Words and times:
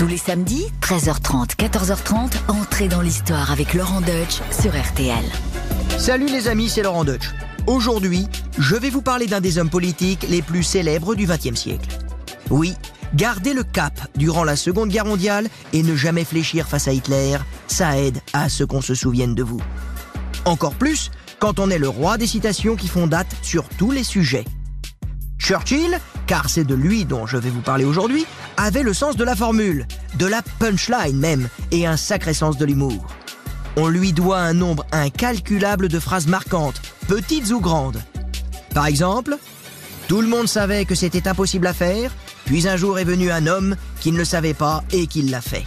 Tous 0.00 0.06
les 0.06 0.16
samedis, 0.16 0.64
13h30, 0.80 1.56
14h30, 1.56 2.30
entrez 2.48 2.88
dans 2.88 3.02
l'histoire 3.02 3.52
avec 3.52 3.74
Laurent 3.74 4.00
Deutsch 4.00 4.40
sur 4.50 4.70
RTL. 4.70 5.22
Salut 5.98 6.24
les 6.24 6.48
amis, 6.48 6.70
c'est 6.70 6.82
Laurent 6.82 7.04
Deutsch. 7.04 7.28
Aujourd'hui, 7.66 8.26
je 8.58 8.76
vais 8.76 8.88
vous 8.88 9.02
parler 9.02 9.26
d'un 9.26 9.42
des 9.42 9.58
hommes 9.58 9.68
politiques 9.68 10.24
les 10.30 10.40
plus 10.40 10.62
célèbres 10.62 11.14
du 11.14 11.26
XXe 11.26 11.54
siècle. 11.54 11.90
Oui, 12.48 12.76
garder 13.14 13.52
le 13.52 13.62
cap 13.62 13.92
durant 14.16 14.42
la 14.42 14.56
Seconde 14.56 14.88
Guerre 14.88 15.04
mondiale 15.04 15.50
et 15.74 15.82
ne 15.82 15.94
jamais 15.94 16.24
fléchir 16.24 16.66
face 16.66 16.88
à 16.88 16.94
Hitler, 16.94 17.36
ça 17.66 17.98
aide 17.98 18.22
à 18.32 18.48
ce 18.48 18.64
qu'on 18.64 18.80
se 18.80 18.94
souvienne 18.94 19.34
de 19.34 19.42
vous. 19.42 19.60
Encore 20.46 20.76
plus 20.76 21.10
quand 21.40 21.60
on 21.60 21.68
est 21.68 21.78
le 21.78 21.90
roi 21.90 22.16
des 22.16 22.26
citations 22.26 22.74
qui 22.74 22.88
font 22.88 23.06
date 23.06 23.36
sur 23.42 23.68
tous 23.68 23.90
les 23.90 24.04
sujets. 24.04 24.46
Churchill, 25.40 25.98
car 26.26 26.48
c'est 26.48 26.64
de 26.64 26.74
lui 26.74 27.04
dont 27.04 27.26
je 27.26 27.36
vais 27.36 27.50
vous 27.50 27.62
parler 27.62 27.84
aujourd'hui, 27.84 28.26
avait 28.56 28.82
le 28.82 28.92
sens 28.92 29.16
de 29.16 29.24
la 29.24 29.34
formule, 29.34 29.86
de 30.18 30.26
la 30.26 30.42
punchline 30.58 31.18
même, 31.18 31.48
et 31.70 31.86
un 31.86 31.96
sacré 31.96 32.34
sens 32.34 32.56
de 32.58 32.66
l'humour. 32.66 33.06
On 33.76 33.88
lui 33.88 34.12
doit 34.12 34.38
un 34.38 34.52
nombre 34.52 34.84
incalculable 34.92 35.88
de 35.88 35.98
phrases 35.98 36.26
marquantes, 36.26 36.80
petites 37.08 37.50
ou 37.50 37.60
grandes. 37.60 38.00
Par 38.74 38.86
exemple, 38.86 39.36
tout 40.08 40.20
le 40.20 40.28
monde 40.28 40.46
savait 40.46 40.84
que 40.84 40.94
c'était 40.94 41.26
impossible 41.26 41.66
à 41.66 41.72
faire, 41.72 42.12
puis 42.44 42.68
un 42.68 42.76
jour 42.76 42.98
est 42.98 43.04
venu 43.04 43.30
un 43.30 43.46
homme 43.46 43.76
qui 44.00 44.12
ne 44.12 44.18
le 44.18 44.24
savait 44.24 44.54
pas 44.54 44.84
et 44.92 45.06
qui 45.06 45.22
l'a 45.22 45.40
fait. 45.40 45.64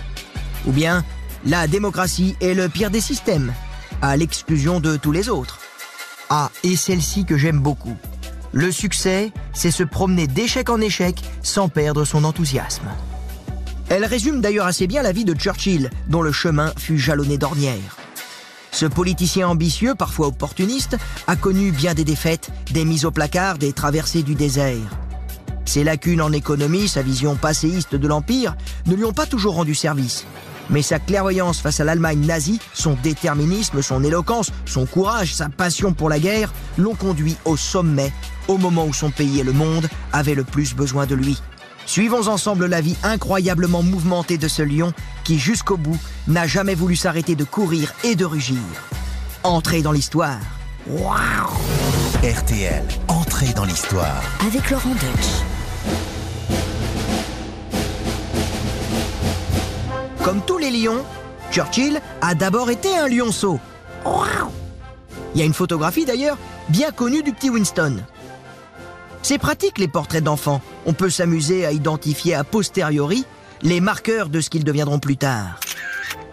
Ou 0.68 0.72
bien, 0.72 1.04
la 1.46 1.68
démocratie 1.68 2.36
est 2.42 2.54
le 2.54 2.70
pire 2.70 2.92
des 2.92 3.02
systèmes, 3.02 3.54
à 4.02 4.16
l'exclusion 4.18 4.80
de 4.80 4.98
tous 4.98 5.12
les 5.12 5.30
autres. 5.30 5.60
Ah, 6.30 6.52
et 6.64 6.76
celle-ci 6.76 7.26
que 7.26 7.38
j'aime 7.38 7.60
beaucoup. 7.60 7.98
Le 8.56 8.72
succès, 8.72 9.32
c'est 9.52 9.72
se 9.72 9.82
promener 9.82 10.28
d'échec 10.28 10.70
en 10.70 10.80
échec 10.80 11.20
sans 11.42 11.70
perdre 11.70 12.06
son 12.06 12.24
enthousiasme. 12.24 12.88
Elle 13.90 14.06
résume 14.06 14.42
d'ailleurs 14.42 14.68
assez 14.68 14.86
bien 14.86 15.02
la 15.02 15.12
vie 15.12 15.26
de 15.26 15.34
Churchill, 15.34 15.90
dont 16.08 16.22
le 16.22 16.32
chemin 16.32 16.72
fut 16.78 17.00
jalonné 17.00 17.40
d'ornières. 17.40 17.98
Ce 18.72 18.86
politicien 18.86 19.48
ambitieux, 19.48 19.96
parfois 19.96 20.28
opportuniste, 20.28 20.98
a 21.26 21.36
connu 21.36 21.72
bien 21.72 21.96
des 21.96 22.04
défaites, 22.04 22.52
des 22.70 22.86
mises 22.86 23.06
au 23.06 23.12
placard, 23.12 23.58
des 23.58 23.74
traversées 23.74 24.22
du 24.22 24.36
désert. 24.36 25.00
Ses 25.66 25.84
lacunes 25.84 26.22
en 26.22 26.32
économie, 26.32 26.88
sa 26.88 27.02
vision 27.02 27.36
passéiste 27.36 27.96
de 27.96 28.08
l'Empire, 28.08 28.56
ne 28.86 28.96
lui 28.96 29.04
ont 29.04 29.14
pas 29.14 29.26
toujours 29.26 29.56
rendu 29.56 29.74
service. 29.74 30.26
Mais 30.70 30.82
sa 30.82 31.00
clairvoyance 31.00 31.60
face 31.60 31.80
à 31.80 31.84
l'Allemagne 31.84 32.26
nazie, 32.26 32.60
son 32.74 32.98
déterminisme, 33.04 33.82
son 33.82 34.04
éloquence, 34.04 34.52
son 34.66 34.86
courage, 34.86 35.34
sa 35.34 35.50
passion 35.50 35.94
pour 35.94 36.10
la 36.10 36.20
guerre 36.20 36.54
l'ont 36.78 36.96
conduit 36.96 37.38
au 37.46 37.58
sommet 37.58 38.12
au 38.48 38.58
moment 38.58 38.86
où 38.86 38.94
son 38.94 39.12
pays 39.12 39.40
et 39.40 39.44
le 39.44 39.54
monde 39.54 39.88
avaient 40.12 40.36
le 40.36 40.44
plus 40.44 40.74
besoin 40.76 41.06
de 41.06 41.16
lui. 41.16 41.38
Suivons 41.86 42.28
ensemble 42.28 42.66
la 42.66 42.82
vie 42.82 42.96
incroyablement 43.04 43.84
mouvementée 43.84 44.38
de 44.38 44.48
ce 44.48 44.62
lion 44.62 44.94
qui, 45.24 45.38
jusqu'au 45.38 45.78
bout, 45.78 46.00
n'a 46.28 46.48
jamais 46.48 46.76
voulu 46.76 46.96
s'arrêter 46.96 47.36
de 47.36 47.44
courir 47.44 47.94
et 48.04 48.16
de 48.16 48.26
rugir. 48.26 48.58
Entrez 49.44 49.82
dans 49.82 49.92
l'histoire. 49.92 50.40
Waouh 50.88 51.14
RTL, 52.24 52.84
entrez 53.10 53.54
dans 53.54 53.66
l'histoire. 53.66 54.22
Avec 54.48 54.70
Laurent 54.70 54.94
Deutsch. 54.94 55.53
Comme 60.24 60.42
tous 60.42 60.58
les 60.58 60.72
lions, 60.72 61.04
Churchill 61.52 62.00
a 62.22 62.34
d'abord 62.34 62.70
été 62.70 62.98
un 62.98 63.10
lionceau. 63.10 63.60
Il 65.36 65.40
y 65.40 65.42
a 65.42 65.46
une 65.46 65.54
photographie 65.54 66.06
d'ailleurs 66.06 66.38
bien 66.70 66.92
connue 66.92 67.24
du 67.24 67.34
petit 67.34 67.50
Winston. 67.50 67.98
C'est 69.22 69.38
pratique 69.38 69.78
les 69.80 69.90
portraits 69.90 70.24
d'enfants. 70.24 70.62
On 70.86 70.94
peut 70.94 71.10
s'amuser 71.10 71.66
à 71.66 71.74
identifier 71.74 72.36
a 72.36 72.46
posteriori 72.46 73.26
les 73.64 73.82
marqueurs 73.82 74.30
de 74.30 74.40
ce 74.40 74.50
qu'ils 74.50 74.64
deviendront 74.64 75.00
plus 75.00 75.18
tard. 75.18 75.60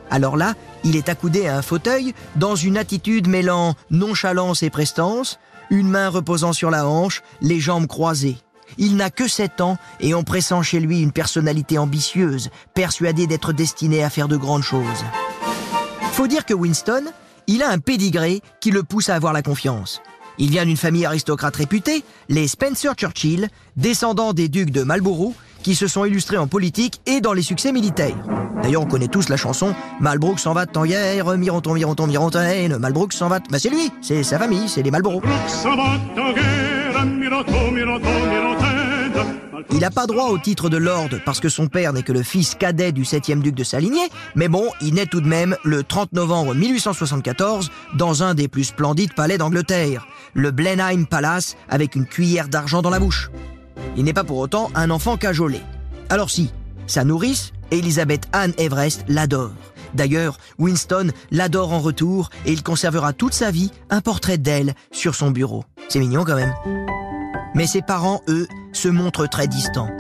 Alors 0.09 0.37
là, 0.37 0.55
il 0.85 0.95
est 0.95 1.09
accoudé 1.09 1.49
à 1.49 1.57
un 1.57 1.63
fauteuil 1.63 2.15
dans 2.37 2.55
une 2.55 2.79
attitude 2.79 3.27
mêlant 3.27 3.75
nonchalance 3.91 4.63
et 4.63 4.71
prestance, 4.71 5.41
une 5.69 5.89
main 5.89 6.11
reposant 6.11 6.53
sur 6.53 6.71
la 6.71 6.87
hanche, 6.87 7.23
les 7.41 7.59
jambes 7.59 7.89
croisées. 7.89 8.37
Il 8.83 8.97
n'a 8.97 9.11
que 9.11 9.29
7 9.29 9.61
ans 9.61 9.77
et 10.01 10.15
on 10.15 10.25
pressent 10.25 10.63
chez 10.63 10.81
lui 10.81 11.03
une 11.03 11.13
personnalité 11.13 11.77
ambitieuse, 11.77 12.49
persuadée 12.75 13.27
d'être 13.27 13.53
destiné 13.53 14.03
à 14.03 14.09
faire 14.09 14.27
de 14.27 14.39
grandes 14.39 14.63
choses. 14.63 15.05
Faut 16.13 16.27
dire 16.27 16.47
que 16.47 16.55
Winston, 16.55 17.05
il 17.47 17.63
a 17.63 17.69
un 17.69 17.79
pédigré 17.79 18.41
qui 18.61 18.71
le 18.71 18.83
pousse 18.83 19.11
à 19.11 19.15
avoir 19.15 19.35
la 19.35 19.43
confiance. 19.43 20.01
Il 20.39 20.49
vient 20.49 20.65
d'une 20.65 20.79
famille 20.79 21.05
aristocrate 21.05 21.57
réputée, 21.57 22.03
les 22.31 22.49
Spencer 22.49 22.95
Churchill, 22.95 23.49
descendants 23.77 24.33
des 24.33 24.49
ducs 24.49 24.71
de 24.71 24.83
Marlborough, 24.83 25.35
qui 25.63 25.75
se 25.75 25.87
sont 25.87 26.07
illustrés 26.07 26.39
en 26.39 26.47
politique 26.47 27.03
et 27.05 27.21
dans 27.21 27.35
les 27.35 27.43
succès 27.43 27.73
militaires. 27.73 28.17
D'ailleurs, 28.63 28.83
on 28.83 28.87
connaît 28.87 29.09
tous 29.09 29.29
la 29.29 29.37
chanson 29.37 29.75
Malbrook 30.01 30.39
s'en 30.39 30.55
va 30.55 30.65
de 30.65 30.87
guerre, 30.87 31.37
Mironton, 31.37 31.75
Mironton, 31.75 32.07
Mirontaine, 32.07 32.79
Malbrook 32.79 33.13
s'en 33.13 33.29
va. 33.29 33.41
Bah, 33.51 33.59
c'est 33.59 33.69
lui, 33.69 33.91
c'est 34.01 34.23
sa 34.23 34.39
famille, 34.39 34.71
c'est 34.71 34.83
les 34.83 34.91
Marlborough. 34.91 35.23
Il 39.73 39.79
n'a 39.79 39.91
pas 39.91 40.07
droit 40.07 40.29
au 40.29 40.39
titre 40.39 40.69
de 40.69 40.77
lord 40.77 41.11
parce 41.25 41.41
que 41.41 41.49
son 41.49 41.69
père 41.69 41.93
n'est 41.93 42.03
que 42.03 42.13
le 42.13 42.23
fils 42.23 42.55
cadet 42.55 42.93
du 42.93 43.03
7e 43.03 43.41
duc 43.41 43.55
de 43.55 43.65
sa 43.65 43.81
lignée, 43.81 44.09
mais 44.35 44.49
bon, 44.49 44.69
il 44.81 44.95
naît 44.95 45.07
tout 45.07 45.21
de 45.21 45.29
même 45.29 45.57
le 45.65 45.85
30 45.85 46.13
novembre 46.13 46.55
1874 46.55 47.71
dans 47.95 48.23
un 48.23 48.35
des 48.35 48.49
plus 48.49 48.65
splendides 48.65 49.15
palais 49.15 49.39
d'Angleterre, 49.39 50.07
le 50.35 50.51
Blenheim 50.51 51.05
Palace 51.05 51.57
avec 51.69 51.95
une 51.95 52.07
cuillère 52.07 52.49
d'argent 52.49 52.83
dans 52.83 52.91
la 52.91 52.99
bouche. 52.99 53.31
Il 53.97 54.05
n'est 54.05 54.13
pas 54.13 54.25
pour 54.25 54.39
autant 54.39 54.71
un 54.75 54.91
enfant 54.91 55.17
cajolé. 55.17 55.61
Alors 56.09 56.31
si, 56.31 56.51
sa 56.87 57.05
nourrice, 57.05 57.53
Elizabeth 57.71 58.27
Anne 58.33 58.55
Everest, 58.59 59.05
l'adore. 59.09 59.53
D'ailleurs, 59.95 60.39
Winston 60.59 61.11
l'adore 61.31 61.73
en 61.73 61.81
retour 61.81 62.31
et 62.45 62.53
il 62.53 62.63
conservera 62.63 63.13
toute 63.13 63.35
sa 63.35 63.51
vie 63.51 63.71
un 63.91 64.01
portrait 64.01 64.39
d'elle 64.39 64.75
sur 64.93 65.15
son 65.15 65.31
bureau. 65.31 65.65
C'est 65.89 66.01
mignon 66.01 66.25
quand 66.25 66.37
même. 66.37 66.53
Mais 67.55 67.67
ses 67.67 67.83
parents, 67.83 68.21
eux, 68.29 68.47
se 68.73 68.89
montrent 68.89 69.29
très 69.29 69.49
distants. 69.49 69.91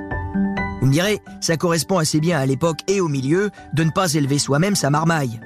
Vous 0.81 0.87
me 0.87 0.93
direz, 0.93 1.21
ça 1.41 1.56
correspond 1.56 1.99
assez 1.99 2.21
bien 2.21 2.38
à 2.38 2.47
l'époque 2.47 2.81
et 2.87 3.00
au 3.00 3.09
milieu 3.09 3.50
de 3.75 3.84
ne 3.84 3.91
pas 3.91 4.15
élever 4.15 4.38
soi-même 4.38 4.77
sa 4.77 4.91
marmaille. 4.91 5.41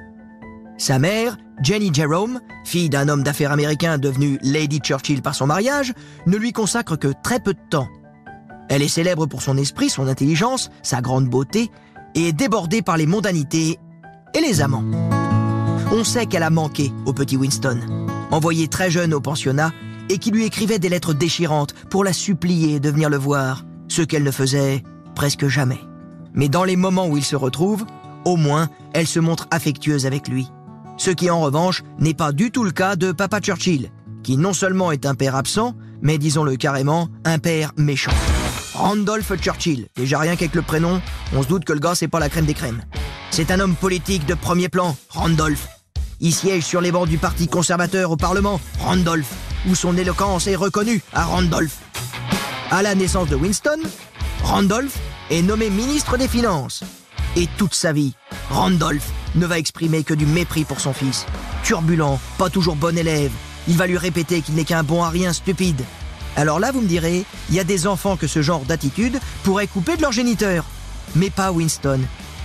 Sa 0.76 0.98
mère, 0.98 1.37
Jenny 1.62 1.92
Jerome, 1.92 2.41
fille 2.65 2.88
d'un 2.88 3.09
homme 3.09 3.22
d'affaires 3.22 3.53
américain 3.53 3.98
devenu 3.98 4.38
Lady 4.42 4.78
Churchill 4.78 5.22
par 5.22 5.34
son 5.34 5.47
mariage, 5.47 5.92
ne 6.26 6.37
lui 6.37 6.53
consacre 6.53 6.97
que 6.97 7.12
très 7.22 7.41
peu 7.41 7.54
de 7.54 7.60
temps. 7.70 7.88
Elle 8.69 8.82
est 8.82 8.88
célèbre 8.88 9.26
pour 9.26 9.42
son 9.42 9.56
esprit, 9.56 9.91
son 9.91 10.09
intelligence, 10.09 10.71
sa 10.82 11.00
grande 11.00 11.28
beauté, 11.28 11.71
et 12.15 12.28
est 12.28 12.32
débordée 12.32 12.82
par 12.82 12.97
les 12.97 13.06
mondanités 13.06 13.78
et 14.34 14.41
les 14.41 14.60
amants. 14.60 14.84
On 15.92 16.03
sait 16.03 16.26
qu'elle 16.26 16.42
a 16.42 16.50
manqué 16.50 16.92
au 17.06 17.12
petit 17.12 17.36
Winston, 17.36 17.81
envoyé 18.31 18.69
très 18.69 18.91
jeune 18.91 19.15
au 19.15 19.21
pensionnat, 19.21 19.72
et 20.09 20.19
qui 20.19 20.31
lui 20.31 20.44
écrivait 20.44 20.78
des 20.78 20.88
lettres 20.88 21.15
déchirantes 21.15 21.75
pour 21.91 22.04
la 22.04 22.12
supplier 22.12 22.81
de 22.81 22.91
venir 22.91 23.10
le 23.10 23.16
voir, 23.16 23.65
ce 23.88 24.03
qu'elle 24.03 24.25
ne 24.25 24.31
faisait 24.31 24.82
presque 25.15 25.48
jamais. 25.48 25.81
Mais 26.34 26.48
dans 26.48 26.65
les 26.65 26.76
moments 26.76 27.06
où 27.06 27.16
ils 27.16 27.25
se 27.25 27.37
retrouvent, 27.37 27.87
au 28.25 28.37
moins, 28.37 28.69
elle 28.92 29.06
se 29.06 29.20
montre 29.20 29.47
affectueuse 29.50 30.06
avec 30.06 30.28
lui. 30.28 30.48
Ce 30.97 31.10
qui 31.10 31.31
en 31.31 31.41
revanche 31.41 31.82
n'est 31.98 32.15
pas 32.15 32.32
du 32.32 32.50
tout 32.50 32.65
le 32.65 32.70
cas 32.70 32.97
de 32.97 33.12
Papa 33.12 33.41
Churchill, 33.41 33.91
qui 34.22 34.37
non 34.37 34.53
seulement 34.53 34.92
est 34.92 35.06
un 35.06 35.15
père 35.15 35.37
absent, 35.37 35.75
mais 36.03 36.19
disons-le 36.19 36.56
carrément, 36.56 37.09
un 37.25 37.38
père 37.38 37.72
méchant. 37.76 38.12
Randolph 38.75 39.32
Churchill, 39.41 39.86
déjà 39.97 40.19
rien 40.19 40.34
qu'avec 40.34 40.54
le 40.54 40.62
prénom, 40.62 41.00
on 41.34 41.42
se 41.42 41.48
doute 41.48 41.65
que 41.65 41.72
le 41.72 41.78
gars 41.78 41.94
c'est 41.94 42.09
pas 42.09 42.19
la 42.19 42.28
crème 42.28 42.47
des 42.47 42.54
crèmes. 42.54 42.82
C'est 43.31 43.50
un 43.50 43.60
homme 43.60 43.75
politique 43.75 44.26
de 44.26 44.34
premier 44.34 44.69
plan, 44.69 44.97
Randolph. 45.09 45.69
Il 46.21 46.32
siège 46.32 46.65
sur 46.65 46.81
les 46.81 46.92
bancs 46.92 47.09
du 47.09 47.19
Parti 47.19 47.48
conservateur 47.48 48.10
au 48.10 48.16
Parlement, 48.16 48.60
Randolph, 48.81 49.32
où 49.69 49.75
son 49.75 49.97
éloquence 49.97 50.47
est 50.47 50.56
reconnue 50.56 51.02
à 51.12 51.25
Randolph. 51.25 51.78
À 52.70 52.82
la 52.82 52.94
naissance 52.94 53.28
de 53.28 53.36
Winston, 53.36 53.80
Randolph 54.42 54.97
est 55.30 55.42
nommé 55.42 55.70
ministre 55.70 56.16
des 56.16 56.28
Finances. 56.28 56.82
Et 57.36 57.48
toute 57.56 57.74
sa 57.74 57.92
vie, 57.92 58.15
Randolph 58.50 59.10
ne 59.34 59.47
va 59.47 59.59
exprimer 59.59 60.04
que 60.04 60.15
du 60.15 60.27
mépris 60.27 60.65
pour 60.65 60.80
son 60.80 60.92
fils. 60.92 61.27
Turbulent, 61.65 62.21
pas 62.39 62.50
toujours 62.50 62.77
bon 62.77 62.97
élève, 62.97 63.33
il 63.68 63.77
va 63.77 63.86
lui 63.86 63.98
répéter 63.98 64.41
qu'il 64.41 64.54
n'est 64.54 64.65
qu'un 64.65 64.83
bon 64.83 65.03
à 65.03 65.09
rien 65.09 65.33
stupide. 65.33 65.83
Alors 66.36 66.59
là, 66.59 66.72
vous 66.72 66.80
me 66.80 66.89
direz, 66.89 67.24
il 67.48 67.54
y 67.54 67.60
a 67.60 67.65
des 67.65 67.86
enfants 67.86 68.16
que 68.16 68.27
ce 68.27 68.42
genre 68.42 68.65
d'attitude 68.65 69.18
pourrait 69.42 69.66
couper 69.66 69.97
de 69.97 70.03
leur 70.03 70.12
géniteur. 70.12 70.65
Mais 71.16 71.30
pas 71.30 71.53
Winston. 71.53 72.00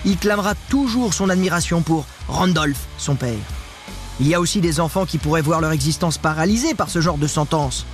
Il 0.06 0.18
clamera 0.18 0.56
toujours 0.70 1.14
son 1.14 1.30
admiration 1.30 1.82
pour 1.82 2.06
Randolph, 2.28 2.88
son 2.98 3.16
père. 3.16 3.36
Il 4.20 4.28
y 4.28 4.36
a 4.36 4.40
aussi 4.40 4.60
des 4.60 4.80
enfants 4.80 5.06
qui 5.06 5.18
pourraient 5.18 5.42
voir 5.42 5.62
leur 5.62 5.72
existence 5.72 6.18
paralysée 6.18 6.74
par 6.74 6.90
ce 6.90 7.00
genre 7.00 7.18
de 7.18 7.28
sentence. 7.28 7.86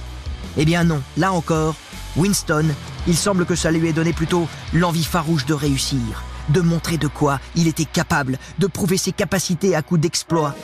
Eh 0.57 0.65
bien 0.65 0.83
non, 0.83 1.01
là 1.17 1.31
encore, 1.31 1.75
Winston, 2.15 2.65
il 3.07 3.15
semble 3.15 3.45
que 3.45 3.55
ça 3.55 3.71
lui 3.71 3.87
ait 3.87 3.93
donné 3.93 4.13
plutôt 4.13 4.47
l'envie 4.73 5.03
farouche 5.03 5.45
de 5.45 5.53
réussir, 5.53 6.23
de 6.49 6.61
montrer 6.61 6.97
de 6.97 7.07
quoi 7.07 7.39
il 7.55 7.67
était 7.67 7.85
capable, 7.85 8.39
de 8.57 8.67
prouver 8.67 8.97
ses 8.97 9.11
capacités 9.11 9.75
à 9.75 9.81
coup 9.81 9.97
d'exploit. 9.97 10.55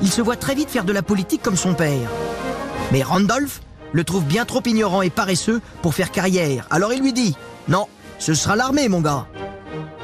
Il 0.00 0.10
se 0.10 0.22
voit 0.22 0.36
très 0.36 0.54
vite 0.54 0.70
faire 0.70 0.84
de 0.84 0.92
la 0.92 1.02
politique 1.02 1.42
comme 1.42 1.56
son 1.56 1.74
père. 1.74 2.08
Mais 2.90 3.02
Randolph 3.02 3.60
le 3.92 4.04
trouve 4.04 4.24
bien 4.24 4.44
trop 4.44 4.62
ignorant 4.64 5.02
et 5.02 5.10
paresseux 5.10 5.60
pour 5.82 5.94
faire 5.94 6.10
carrière. 6.10 6.66
Alors 6.70 6.92
il 6.92 7.02
lui 7.02 7.12
dit 7.12 7.36
Non, 7.68 7.86
ce 8.18 8.34
sera 8.34 8.56
l'armée, 8.56 8.88
mon 8.88 9.00
gars. 9.00 9.26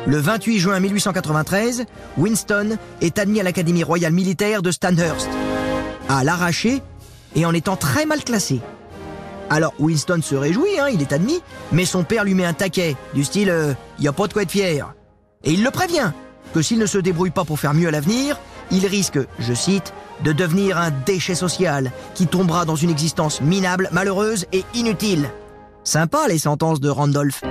Le 0.06 0.18
28 0.18 0.58
juin 0.58 0.80
1893, 0.80 1.84
Winston 2.16 2.78
est 3.00 3.18
admis 3.18 3.40
à 3.40 3.42
l'Académie 3.42 3.82
royale 3.82 4.12
militaire 4.12 4.62
de 4.62 4.70
Stanhurst. 4.70 5.28
À 6.08 6.24
l'arraché 6.24 6.82
et 7.34 7.44
en 7.44 7.52
étant 7.52 7.76
très 7.76 8.06
mal 8.06 8.24
classé. 8.24 8.60
Alors 9.50 9.74
Winston 9.78 10.20
se 10.22 10.34
réjouit, 10.34 10.78
hein, 10.78 10.88
il 10.92 11.02
est 11.02 11.12
admis, 11.12 11.40
mais 11.72 11.84
son 11.84 12.04
père 12.04 12.24
lui 12.24 12.34
met 12.34 12.44
un 12.44 12.52
taquet, 12.52 12.96
du 13.14 13.24
style 13.24 13.50
euh, 13.50 13.74
y 13.98 14.08
a 14.08 14.12
pas 14.12 14.26
de 14.26 14.32
quoi 14.32 14.42
être 14.42 14.50
fier. 14.50 14.94
Et 15.44 15.52
il 15.52 15.62
le 15.62 15.70
prévient 15.70 16.12
que 16.54 16.62
s'il 16.62 16.78
ne 16.78 16.86
se 16.86 16.98
débrouille 16.98 17.30
pas 17.30 17.44
pour 17.44 17.58
faire 17.58 17.74
mieux 17.74 17.88
à 17.88 17.90
l'avenir, 17.90 18.38
il 18.70 18.86
risque, 18.86 19.18
je 19.38 19.54
cite, 19.54 19.92
de 20.24 20.32
devenir 20.32 20.78
un 20.78 20.90
déchet 20.90 21.34
social 21.34 21.92
qui 22.14 22.26
tombera 22.26 22.64
dans 22.64 22.76
une 22.76 22.90
existence 22.90 23.40
minable, 23.40 23.88
malheureuse 23.92 24.46
et 24.52 24.64
inutile. 24.74 25.30
Sympa 25.84 26.28
les 26.28 26.38
sentences 26.38 26.80
de 26.80 26.90
Randolph. 26.90 27.42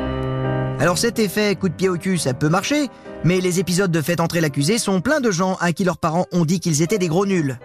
Alors 0.79 0.97
cet 0.99 1.17
effet 1.17 1.55
coup 1.55 1.69
de 1.69 1.73
pied 1.73 1.89
au 1.89 1.97
cul, 1.97 2.19
ça 2.19 2.35
peut 2.35 2.49
marcher, 2.49 2.89
mais 3.23 3.41
les 3.41 3.59
épisodes 3.59 3.91
de 3.91 4.01
Faites 4.01 4.19
entrer 4.19 4.41
l'accusé 4.41 4.77
sont 4.77 5.01
pleins 5.01 5.21
de 5.21 5.31
gens 5.31 5.55
à 5.59 5.73
qui 5.73 5.83
leurs 5.83 5.97
parents 5.97 6.27
ont 6.31 6.45
dit 6.45 6.59
qu'ils 6.59 6.83
étaient 6.83 6.99
des 6.99 7.07
gros 7.07 7.25
nuls. 7.25 7.57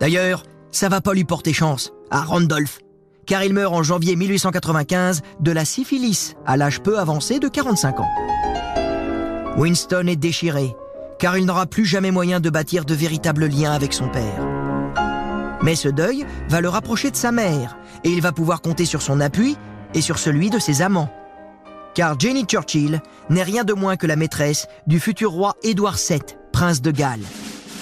D'ailleurs, 0.00 0.42
ça 0.72 0.88
va 0.88 1.00
pas 1.00 1.14
lui 1.14 1.24
porter 1.24 1.52
chance 1.52 1.92
à 2.10 2.22
Randolph, 2.22 2.80
car 3.24 3.44
il 3.44 3.54
meurt 3.54 3.72
en 3.72 3.84
janvier 3.84 4.16
1895 4.16 5.22
de 5.38 5.52
la 5.52 5.64
syphilis 5.64 6.34
à 6.44 6.56
l'âge 6.56 6.80
peu 6.80 6.98
avancé 6.98 7.38
de 7.38 7.46
45 7.46 8.00
ans. 8.00 8.08
Winston 9.56 10.06
est 10.08 10.16
déchiré, 10.16 10.74
car 11.20 11.38
il 11.38 11.46
n'aura 11.46 11.66
plus 11.66 11.86
jamais 11.86 12.10
moyen 12.10 12.40
de 12.40 12.50
bâtir 12.50 12.84
de 12.84 12.94
véritables 12.94 13.46
liens 13.46 13.72
avec 13.72 13.92
son 13.92 14.08
père. 14.08 14.46
Mais 15.62 15.76
ce 15.76 15.88
deuil 15.88 16.26
va 16.48 16.60
le 16.60 16.68
rapprocher 16.68 17.12
de 17.12 17.16
sa 17.16 17.30
mère, 17.30 17.76
et 18.02 18.10
il 18.10 18.22
va 18.22 18.32
pouvoir 18.32 18.60
compter 18.60 18.86
sur 18.86 19.02
son 19.02 19.20
appui 19.20 19.56
et 19.94 20.00
sur 20.00 20.18
celui 20.18 20.50
de 20.50 20.58
ses 20.58 20.82
amants. 20.82 21.10
Car 21.94 22.18
Jenny 22.18 22.44
Churchill 22.44 23.00
n'est 23.28 23.42
rien 23.42 23.64
de 23.64 23.72
moins 23.72 23.96
que 23.96 24.06
la 24.06 24.16
maîtresse 24.16 24.66
du 24.86 25.00
futur 25.00 25.30
roi 25.32 25.56
Édouard 25.62 25.96
VII, 25.96 26.20
prince 26.52 26.80
de 26.82 26.90
Galles. 26.90 27.24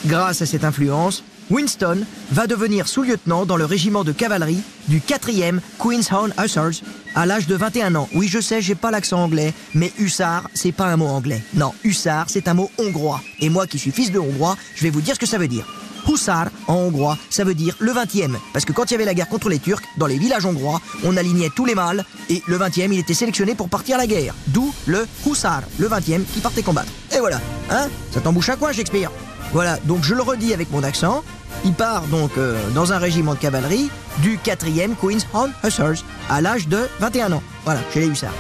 Grâce 0.07 0.43
à 0.43 0.47
cette 0.47 0.65
influence, 0.65 1.25
Winston 1.51 2.05
va 2.31 2.47
devenir 2.47 2.89
sous-lieutenant 2.89 3.47
dans 3.47 3.57
le 3.57 3.65
régiment 3.65 4.05
de 4.05 4.13
cavalerie 4.13 4.61
du 4.89 5.01
4e 5.01 5.61
Queen's 5.79 6.13
Horn 6.13 6.33
Hussars 6.43 6.83
à 7.15 7.27
l'âge 7.27 7.47
de 7.47 7.55
21 7.55 7.95
ans. 7.95 8.09
Oui, 8.15 8.29
je 8.29 8.41
sais, 8.41 8.61
j'ai 8.61 8.75
pas 8.75 8.91
l'accent 8.91 9.23
anglais, 9.25 9.55
mais 9.75 9.93
hussard, 9.99 10.49
c'est 10.55 10.73
pas 10.73 10.87
un 10.87 10.97
mot 10.97 11.07
anglais. 11.07 11.43
Non, 11.55 11.73
hussard, 11.85 12.27
c'est 12.29 12.49
un 12.49 12.55
mot 12.55 12.71
hongrois. 12.79 13.23
Et 13.41 13.49
moi 13.49 13.67
qui 13.67 13.79
suis 13.79 13.93
fils 13.93 14.13
de 14.13 14.19
hongrois, 14.19 14.57
je 14.75 14.83
vais 14.83 14.91
vous 14.91 15.01
dire 15.01 15.15
ce 15.15 15.21
que 15.21 15.27
ça 15.27 15.39
veut 15.39 15.49
dire. 15.49 15.67
Hussar, 16.09 16.49
en 16.67 16.75
hongrois, 16.75 17.19
ça 17.31 17.45
veut 17.45 17.55
dire 17.55 17.75
le 17.79 17.93
20e. 17.93 18.37
Parce 18.53 18.65
que 18.65 18.73
quand 18.73 18.91
il 18.91 18.93
y 18.93 18.95
avait 18.95 19.05
la 19.05 19.15
guerre 19.15 19.29
contre 19.29 19.49
les 19.49 19.59
Turcs, 19.59 19.83
dans 19.97 20.07
les 20.07 20.19
villages 20.19 20.45
hongrois, 20.45 20.81
on 21.05 21.17
alignait 21.17 21.51
tous 21.55 21.65
les 21.65 21.75
mâles, 21.75 22.05
et 22.31 22.43
le 22.47 22.59
20e, 22.59 22.93
il 22.93 22.99
était 22.99 23.15
sélectionné 23.15 23.55
pour 23.55 23.69
partir 23.69 23.97
à 23.97 23.99
la 23.99 24.07
guerre. 24.07 24.35
D'où 24.49 24.73
le 24.87 25.07
Hussar, 25.27 25.63
le 25.79 25.89
20e, 25.89 26.25
qui 26.25 26.41
partait 26.41 26.63
combattre. 26.63 26.91
Et 27.15 27.19
voilà, 27.19 27.41
hein 27.71 27.89
Ça 28.13 28.21
t'embouche 28.21 28.49
à 28.49 28.57
quoi, 28.57 28.73
Shakespeare 28.73 29.11
Voilà, 29.53 29.77
donc 29.85 30.03
je 30.03 30.15
le 30.15 30.23
redis 30.23 30.55
avec 30.55 30.71
mon 30.71 30.83
accent. 30.83 31.23
Il 31.65 31.73
part 31.73 32.03
donc 32.03 32.31
euh, 32.39 32.57
dans 32.75 32.93
un 32.93 32.99
régiment 32.99 33.35
de 33.35 33.39
cavalerie 33.39 33.91
du 34.19 34.39
4e 34.39 34.95
Queen's 35.01 35.27
Horn 35.33 35.53
Hussars 35.65 36.05
à 36.31 36.41
l'âge 36.41 36.69
de 36.69 36.89
21 37.01 37.33
ans. 37.33 37.43
Voilà, 37.65 37.81
chez 37.93 38.01
les 38.01 38.07
hussards. 38.07 38.35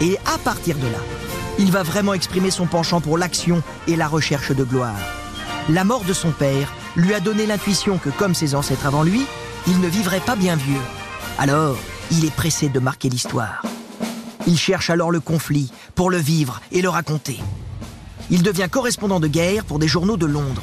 Et 0.00 0.18
à 0.32 0.38
partir 0.38 0.76
de 0.76 0.86
là, 0.86 0.98
il 1.58 1.70
va 1.70 1.82
vraiment 1.82 2.14
exprimer 2.14 2.50
son 2.50 2.66
penchant 2.66 3.00
pour 3.00 3.18
l'action 3.18 3.62
et 3.86 3.96
la 3.96 4.08
recherche 4.08 4.52
de 4.52 4.64
gloire. 4.64 4.96
La 5.68 5.84
mort 5.84 6.04
de 6.04 6.12
son 6.12 6.30
père 6.30 6.72
lui 6.96 7.14
a 7.14 7.20
donné 7.20 7.46
l'intuition 7.46 7.98
que, 7.98 8.10
comme 8.10 8.34
ses 8.34 8.54
ancêtres 8.54 8.86
avant 8.86 9.02
lui, 9.02 9.22
il 9.66 9.80
ne 9.80 9.88
vivrait 9.88 10.20
pas 10.20 10.36
bien 10.36 10.56
vieux. 10.56 10.80
Alors, 11.38 11.76
il 12.10 12.24
est 12.24 12.34
pressé 12.34 12.68
de 12.68 12.78
marquer 12.78 13.08
l'histoire. 13.08 13.62
Il 14.46 14.58
cherche 14.58 14.90
alors 14.90 15.10
le 15.10 15.20
conflit 15.20 15.72
pour 15.94 16.10
le 16.10 16.18
vivre 16.18 16.60
et 16.70 16.82
le 16.82 16.88
raconter. 16.88 17.40
Il 18.30 18.42
devient 18.42 18.68
correspondant 18.70 19.20
de 19.20 19.28
guerre 19.28 19.64
pour 19.64 19.78
des 19.78 19.88
journaux 19.88 20.16
de 20.16 20.26
Londres. 20.26 20.62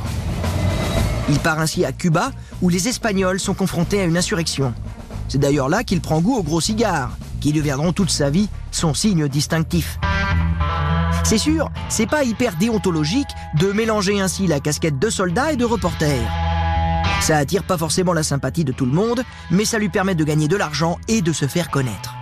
Il 1.29 1.39
part 1.39 1.59
ainsi 1.59 1.85
à 1.85 1.91
Cuba, 1.91 2.31
où 2.61 2.69
les 2.69 2.87
Espagnols 2.87 3.39
sont 3.39 3.53
confrontés 3.53 4.01
à 4.01 4.05
une 4.05 4.17
insurrection. 4.17 4.73
C'est 5.27 5.37
d'ailleurs 5.37 5.69
là 5.69 5.83
qu'il 5.83 6.01
prend 6.01 6.19
goût 6.19 6.35
aux 6.35 6.43
gros 6.43 6.61
cigares, 6.61 7.17
qui 7.39 7.53
deviendront 7.53 7.93
toute 7.93 8.11
sa 8.11 8.29
vie 8.29 8.49
son 8.71 8.93
signe 8.93 9.27
distinctif. 9.27 9.97
C'est 11.23 11.37
sûr, 11.37 11.71
c'est 11.89 12.07
pas 12.09 12.23
hyper 12.23 12.55
déontologique 12.55 13.29
de 13.57 13.71
mélanger 13.71 14.19
ainsi 14.19 14.47
la 14.47 14.59
casquette 14.59 14.99
de 14.99 15.09
soldat 15.09 15.53
et 15.53 15.55
de 15.55 15.65
reporter. 15.65 16.19
Ça 17.21 17.37
attire 17.37 17.63
pas 17.63 17.77
forcément 17.77 18.13
la 18.13 18.23
sympathie 18.23 18.65
de 18.65 18.71
tout 18.71 18.85
le 18.85 18.91
monde, 18.91 19.23
mais 19.49 19.63
ça 19.63 19.77
lui 19.77 19.89
permet 19.89 20.15
de 20.15 20.23
gagner 20.23 20.47
de 20.47 20.57
l'argent 20.57 20.97
et 21.07 21.21
de 21.21 21.31
se 21.31 21.45
faire 21.45 21.69
connaître. 21.69 22.15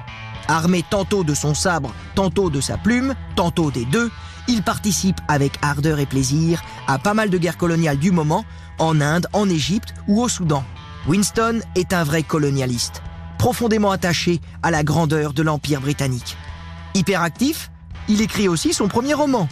Armé 0.47 0.83
tantôt 0.87 1.23
de 1.23 1.33
son 1.33 1.53
sabre, 1.53 1.93
tantôt 2.15 2.49
de 2.49 2.59
sa 2.59 2.77
plume, 2.77 3.15
tantôt 3.35 3.71
des 3.71 3.85
deux, 3.85 4.11
il 4.47 4.63
participe 4.63 5.19
avec 5.27 5.53
ardeur 5.61 5.99
et 5.99 6.05
plaisir 6.05 6.61
à 6.87 6.99
pas 6.99 7.13
mal 7.13 7.29
de 7.29 7.37
guerres 7.37 7.57
coloniales 7.57 7.99
du 7.99 8.11
moment, 8.11 8.45
en 8.77 8.99
Inde, 8.99 9.27
en 9.31 9.47
Égypte 9.47 9.93
ou 10.07 10.21
au 10.21 10.27
Soudan. 10.27 10.63
Winston 11.07 11.61
est 11.75 11.93
un 11.93 12.03
vrai 12.03 12.23
colonialiste, 12.23 13.01
profondément 13.37 13.91
attaché 13.91 14.41
à 14.61 14.71
la 14.71 14.83
grandeur 14.83 15.33
de 15.33 15.43
l'Empire 15.43 15.81
britannique. 15.81 16.35
Hyperactif, 16.93 17.71
il 18.09 18.21
écrit 18.21 18.49
aussi 18.49 18.73
son 18.73 18.87
premier 18.87 19.13
roman, 19.13 19.47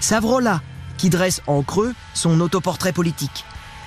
Savrola, 0.00 0.60
qui 0.98 1.10
dresse 1.10 1.42
en 1.46 1.62
creux 1.62 1.94
son 2.14 2.40
autoportrait 2.40 2.92
politique. 2.92 3.44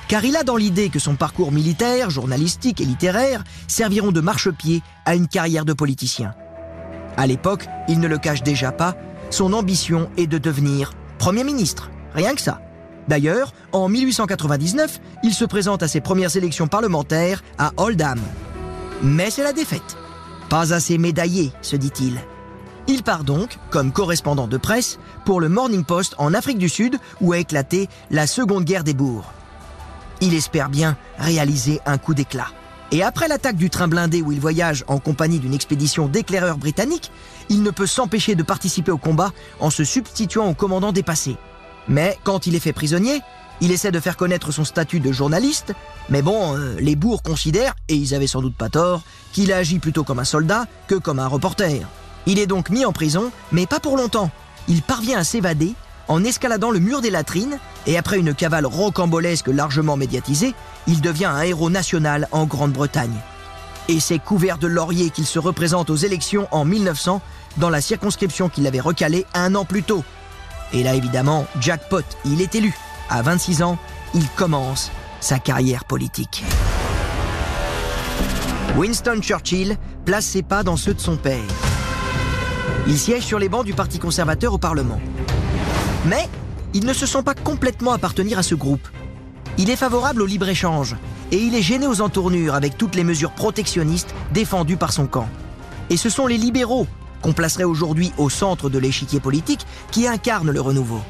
Car 0.07 0.25
il 0.25 0.35
a 0.35 0.43
dans 0.43 0.57
l'idée 0.57 0.89
que 0.89 0.99
son 0.99 1.15
parcours 1.15 1.51
militaire, 1.51 2.09
journalistique 2.09 2.81
et 2.81 2.85
littéraire 2.85 3.43
serviront 3.67 4.11
de 4.11 4.21
marchepied 4.21 4.81
à 5.05 5.15
une 5.15 5.27
carrière 5.27 5.65
de 5.65 5.73
politicien. 5.73 6.33
À 7.15 7.27
l'époque, 7.27 7.65
il 7.87 7.99
ne 7.99 8.07
le 8.07 8.17
cache 8.17 8.41
déjà 8.41 8.71
pas, 8.71 8.95
son 9.29 9.53
ambition 9.53 10.09
est 10.17 10.27
de 10.27 10.39
devenir 10.39 10.91
Premier 11.19 11.43
ministre. 11.43 11.91
Rien 12.15 12.33
que 12.33 12.41
ça. 12.41 12.59
D'ailleurs, 13.07 13.53
en 13.71 13.89
1899, 13.89 14.99
il 15.23 15.33
se 15.33 15.45
présente 15.45 15.83
à 15.83 15.87
ses 15.87 16.01
premières 16.01 16.35
élections 16.35 16.67
parlementaires 16.67 17.43
à 17.57 17.71
Oldham. 17.77 18.19
Mais 19.03 19.29
c'est 19.29 19.43
la 19.43 19.53
défaite. 19.53 19.97
Pas 20.49 20.73
assez 20.73 20.97
médaillé, 20.97 21.51
se 21.61 21.75
dit-il. 21.75 22.19
Il 22.91 23.03
part 23.03 23.23
donc, 23.23 23.59
comme 23.69 23.91
correspondant 23.91 24.47
de 24.47 24.57
presse, 24.57 24.97
pour 25.23 25.39
le 25.39 25.47
Morning 25.47 25.83
Post 25.83 26.15
en 26.17 26.33
Afrique 26.33 26.57
du 26.57 26.69
Sud 26.69 26.97
où 27.21 27.33
a 27.33 27.37
éclaté 27.37 27.87
la 28.09 28.25
Seconde 28.25 28.63
Guerre 28.63 28.83
des 28.83 28.95
Bourgs. 28.95 29.31
Il 30.21 30.33
espère 30.33 30.69
bien 30.69 30.97
réaliser 31.19 31.81
un 31.85 31.99
coup 31.99 32.15
d'éclat. 32.15 32.47
Et 32.91 33.03
après 33.03 33.27
l'attaque 33.27 33.57
du 33.57 33.69
train 33.69 33.87
blindé 33.87 34.23
où 34.23 34.31
il 34.31 34.39
voyage 34.39 34.85
en 34.87 34.97
compagnie 34.97 35.37
d'une 35.37 35.53
expédition 35.53 36.07
d'éclaireurs 36.07 36.57
britanniques, 36.57 37.11
il 37.49 37.61
ne 37.61 37.69
peut 37.69 37.85
s'empêcher 37.85 38.33
de 38.33 38.41
participer 38.41 38.91
au 38.91 38.97
combat 38.97 39.33
en 39.59 39.69
se 39.69 39.83
substituant 39.83 40.49
au 40.49 40.55
commandant 40.55 40.91
dépassé. 40.91 41.37
Mais 41.87 42.17
quand 42.23 42.47
il 42.47 42.55
est 42.55 42.59
fait 42.59 42.73
prisonnier, 42.73 43.21
il 43.61 43.71
essaie 43.71 43.91
de 43.91 43.99
faire 43.99 44.17
connaître 44.17 44.51
son 44.51 44.65
statut 44.65 44.99
de 44.99 45.11
journaliste, 45.11 45.75
mais 46.09 46.23
bon, 46.23 46.57
euh, 46.57 46.75
les 46.79 46.95
bourgs 46.95 47.21
considèrent, 47.21 47.75
et 47.87 47.93
ils 47.93 48.15
avaient 48.15 48.25
sans 48.25 48.41
doute 48.41 48.55
pas 48.55 48.69
tort, 48.69 49.03
qu'il 49.31 49.53
agit 49.53 49.77
plutôt 49.77 50.03
comme 50.03 50.17
un 50.17 50.23
soldat 50.23 50.65
que 50.87 50.95
comme 50.95 51.19
un 51.19 51.27
reporter. 51.27 51.85
Il 52.25 52.39
est 52.39 52.47
donc 52.47 52.69
mis 52.69 52.85
en 52.85 52.91
prison, 52.91 53.31
mais 53.51 53.65
pas 53.65 53.79
pour 53.79 53.97
longtemps. 53.97 54.31
Il 54.67 54.81
parvient 54.81 55.19
à 55.19 55.23
s'évader 55.23 55.73
en 56.09 56.23
escaladant 56.23 56.71
le 56.71 56.79
mur 56.79 57.01
des 57.01 57.11
latrines, 57.11 57.59
et 57.85 57.97
après 57.97 58.17
une 58.17 58.33
cavale 58.33 58.65
rocambolesque 58.65 59.47
largement 59.47 59.95
médiatisée, 59.95 60.55
il 60.87 61.01
devient 61.01 61.25
un 61.25 61.41
héros 61.41 61.69
national 61.69 62.27
en 62.31 62.45
Grande-Bretagne. 62.45 63.15
Et 63.87 63.99
c'est 63.99 64.19
couvert 64.19 64.57
de 64.57 64.67
laurier 64.67 65.11
qu'il 65.11 65.25
se 65.25 65.39
représente 65.39 65.89
aux 65.89 65.95
élections 65.95 66.47
en 66.51 66.65
1900 66.65 67.21
dans 67.57 67.69
la 67.69 67.79
circonscription 67.79 68.49
qu'il 68.49 68.67
avait 68.67 68.79
recalée 68.79 69.25
un 69.33 69.55
an 69.55 69.65
plus 69.65 69.83
tôt. 69.83 70.03
Et 70.73 70.83
là 70.83 70.95
évidemment, 70.95 71.45
jackpot, 71.59 72.03
il 72.25 72.41
est 72.41 72.55
élu. 72.55 72.75
À 73.09 73.21
26 73.21 73.63
ans, 73.63 73.77
il 74.13 74.27
commence 74.29 74.91
sa 75.19 75.39
carrière 75.39 75.85
politique. 75.85 76.43
Winston 78.75 79.19
Churchill 79.21 79.77
place 80.05 80.25
ses 80.25 80.43
pas 80.43 80.63
dans 80.63 80.77
ceux 80.77 80.93
de 80.93 80.99
son 80.99 81.17
père. 81.17 81.41
Il 82.89 82.97
siège 82.97 83.23
sur 83.23 83.37
les 83.37 83.49
bancs 83.49 83.63
du 83.63 83.75
Parti 83.75 83.99
conservateur 83.99 84.51
au 84.51 84.57
Parlement. 84.57 84.99
Mais 86.07 86.27
il 86.73 86.87
ne 86.87 86.93
se 86.93 87.05
sent 87.05 87.21
pas 87.21 87.35
complètement 87.35 87.91
appartenir 87.91 88.39
à 88.39 88.43
ce 88.43 88.55
groupe. 88.55 88.87
Il 89.59 89.69
est 89.69 89.75
favorable 89.75 90.23
au 90.23 90.25
libre-échange 90.25 90.95
et 91.31 91.37
il 91.37 91.53
est 91.53 91.61
gêné 91.61 91.85
aux 91.85 92.01
entournures 92.01 92.55
avec 92.55 92.79
toutes 92.79 92.95
les 92.95 93.03
mesures 93.03 93.29
protectionnistes 93.29 94.15
défendues 94.33 94.75
par 94.75 94.91
son 94.91 95.05
camp. 95.05 95.29
Et 95.91 95.97
ce 95.97 96.09
sont 96.09 96.25
les 96.25 96.37
libéraux, 96.37 96.87
qu'on 97.21 97.33
placerait 97.33 97.63
aujourd'hui 97.63 98.11
au 98.17 98.27
centre 98.27 98.71
de 98.71 98.79
l'échiquier 98.79 99.19
politique, 99.19 99.67
qui 99.91 100.07
incarnent 100.07 100.49
le 100.49 100.61
renouveau. 100.61 101.01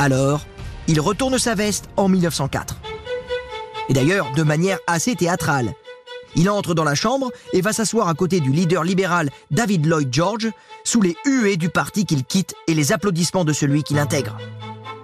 Alors, 0.00 0.46
il 0.88 1.00
retourne 1.00 1.38
sa 1.38 1.54
veste 1.54 1.88
en 1.96 2.08
1904. 2.08 2.76
Et 3.88 3.92
d'ailleurs, 3.92 4.32
de 4.34 4.42
manière 4.42 4.78
assez 4.88 5.14
théâtrale. 5.14 5.74
Il 6.34 6.50
entre 6.50 6.74
dans 6.74 6.84
la 6.84 6.94
chambre 6.94 7.30
et 7.52 7.60
va 7.60 7.72
s'asseoir 7.72 8.08
à 8.08 8.14
côté 8.14 8.40
du 8.40 8.52
leader 8.52 8.84
libéral 8.84 9.30
David 9.50 9.86
Lloyd 9.86 10.12
George, 10.12 10.50
sous 10.88 11.02
les 11.02 11.18
huées 11.26 11.58
du 11.58 11.68
parti 11.68 12.06
qu'il 12.06 12.24
quitte 12.24 12.54
et 12.66 12.72
les 12.72 12.92
applaudissements 12.92 13.44
de 13.44 13.52
celui 13.52 13.82
qui 13.82 13.92
l'intègre. 13.92 14.38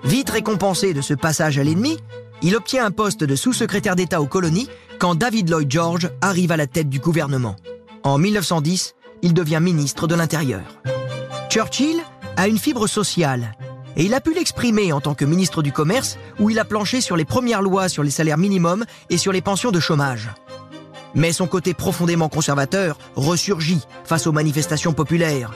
Vite 0.03 0.31
récompensé 0.31 0.95
de 0.95 1.03
ce 1.03 1.12
passage 1.12 1.59
à 1.59 1.62
l'ennemi, 1.62 1.99
il 2.41 2.57
obtient 2.57 2.87
un 2.87 2.91
poste 2.91 3.23
de 3.23 3.37
sous-secrétaire 3.37 3.95
d'État 3.95 4.23
aux 4.23 4.26
colonies 4.26 4.71
quand 4.99 5.14
David 5.14 5.50
Lloyd 5.50 5.71
George 5.71 6.11
arrive 6.23 6.53
à 6.53 6.57
la 6.57 6.67
tête 6.67 6.88
du 6.88 7.00
gouvernement. 7.00 7.57
En 8.03 8.17
1910, 8.17 8.95
il 9.21 9.35
devient 9.35 9.61
ministre 9.61 10.07
de 10.07 10.14
l'Intérieur. 10.14 10.62
Churchill 11.50 12.00
a 12.38 12.49
une 12.49 12.59
fibre 12.59 12.87
sociale. 12.87 13.53
Et 13.99 14.07
il 14.07 14.14
a 14.14 14.23
pu 14.23 14.33
l'exprimer 14.33 14.91
en 14.91 15.03
tant 15.03 15.14
que 15.14 15.26
ministre 15.26 15.62
du 15.62 15.71
Commerce, 15.71 16.17
où 16.41 16.49
il 16.49 16.59
a 16.59 16.64
planché 16.64 17.03
sur 17.03 17.17
les 17.17 17.26
premières 17.26 17.61
lois 17.61 17.91
sur 17.91 18.03
les 18.03 18.11
salaires 18.11 18.38
minimums 18.38 18.87
et 19.11 19.19
sur 19.19 19.33
les 19.33 19.43
pensions 19.43 19.71
de 19.71 19.81
chômage. 19.81 20.31
Mais 21.14 21.33
son 21.33 21.47
côté 21.47 21.75
profondément 21.75 22.31
conservateur 22.31 22.97
ressurgit 23.17 23.83
face 24.05 24.26
aux 24.26 24.33
manifestations 24.33 24.95
populaires. 24.95 25.53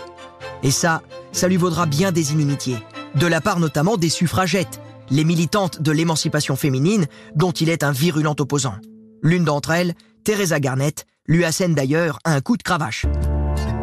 Et 0.63 0.71
ça, 0.71 1.03
ça 1.33 1.49
lui 1.49 1.57
vaudra 1.57 1.87
bien 1.87 2.13
des 2.13 2.33
inimitiés, 2.33 2.79
de 3.15 3.27
la 3.27 3.41
part 3.41 3.61
notamment 3.61 3.97
des 3.97 4.09
suffragettes, 4.09 4.81
les 5.11 5.25
militantes 5.25 5.81
de 5.81 5.93
l'émancipation 5.93 6.57
féminine 6.57 7.07
dont 7.35 7.53
il 7.53 7.69
est 7.69 7.85
un 7.85 7.93
virulent 7.93 8.35
opposant. 8.39 8.75
L'une 9.23 9.45
d'entre 9.45 9.71
elles, 9.71 9.95
Teresa 10.25 10.61
Garnett, 10.61 11.07
lui 11.27 11.45
assène 11.45 11.75
d'ailleurs 11.75 12.19
un 12.25 12.41
coup 12.41 12.57
de 12.57 12.63
cravache. 12.63 13.07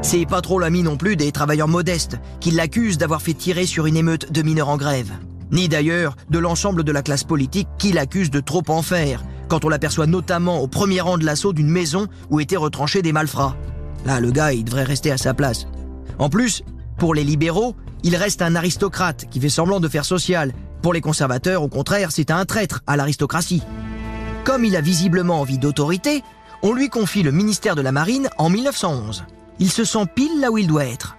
C'est 0.01 0.25
pas 0.25 0.41
trop 0.41 0.60
l'ami 0.60 0.84
non 0.84 0.98
plus 0.98 1.15
des 1.15 1.32
travailleurs 1.32 1.67
modestes 1.67 2.17
qui 2.39 2.51
l'accusent 2.51 2.98
d'avoir 2.98 3.22
fait 3.22 3.34
tirer 3.34 3.65
sur 3.65 3.86
une 3.86 3.98
émeute 3.98 4.32
de 4.32 4.41
mineurs 4.44 4.70
en 4.70 4.77
grève. 4.77 5.12
Ni 5.51 5.67
d'ailleurs 5.70 6.15
de 6.29 6.39
l'ensemble 6.39 6.84
de 6.84 6.91
la 6.91 7.01
classe 7.01 7.24
politique 7.24 7.67
qui 7.77 7.91
l'accuse 7.91 8.29
de 8.29 8.39
trop 8.39 8.63
en 8.67 8.82
faire, 8.82 9.24
quand 9.48 9.65
on 9.65 9.70
l'aperçoit 9.70 10.08
notamment 10.08 10.60
au 10.60 10.67
premier 10.67 11.01
rang 11.01 11.17
de 11.17 11.25
l'assaut 11.25 11.53
d'une 11.53 11.70
maison 11.70 12.08
où 12.29 12.39
étaient 12.39 12.55
retranchés 12.55 13.01
des 13.01 13.13
malfrats. 13.13 13.55
Là, 14.05 14.20
le 14.20 14.32
gars, 14.32 14.53
il 14.53 14.63
devrait 14.63 14.84
rester 14.84 15.12
à 15.12 15.17
sa 15.17 15.34
place. 15.34 15.67
En 16.19 16.29
plus, 16.29 16.63
pour 16.98 17.13
les 17.13 17.24
libéraux, 17.24 17.75
il 18.03 18.15
reste 18.15 18.41
un 18.41 18.55
aristocrate 18.55 19.25
qui 19.29 19.39
fait 19.39 19.50
semblant 19.50 19.79
de 19.79 19.88
faire 19.88 20.05
social. 20.05 20.53
Pour 20.81 20.93
les 20.93 21.01
conservateurs, 21.01 21.63
au 21.63 21.67
contraire, 21.67 22.12
c'est 22.12 22.31
un 22.31 22.45
traître 22.45 22.81
à 22.88 22.95
l'aristocratie. 22.98 23.63
Comme 24.43 24.65
il 24.65 24.75
a 24.75 24.81
visiblement 24.81 25.41
envie 25.41 25.57
d'autorité, 25.57 26.24
on 26.62 26.74
lui 26.74 26.89
confie 26.89 27.24
le 27.24 27.31
ministère 27.31 27.75
de 27.75 27.81
la 27.81 27.91
Marine 27.91 28.29
en 28.38 28.50
1911 28.50 29.25
il 29.60 29.72
se 29.72 29.84
sent 29.84 30.05
pile 30.13 30.39
là 30.39 30.51
où 30.51 30.57
il 30.57 30.67
doit 30.67 30.86
être. 30.86 31.15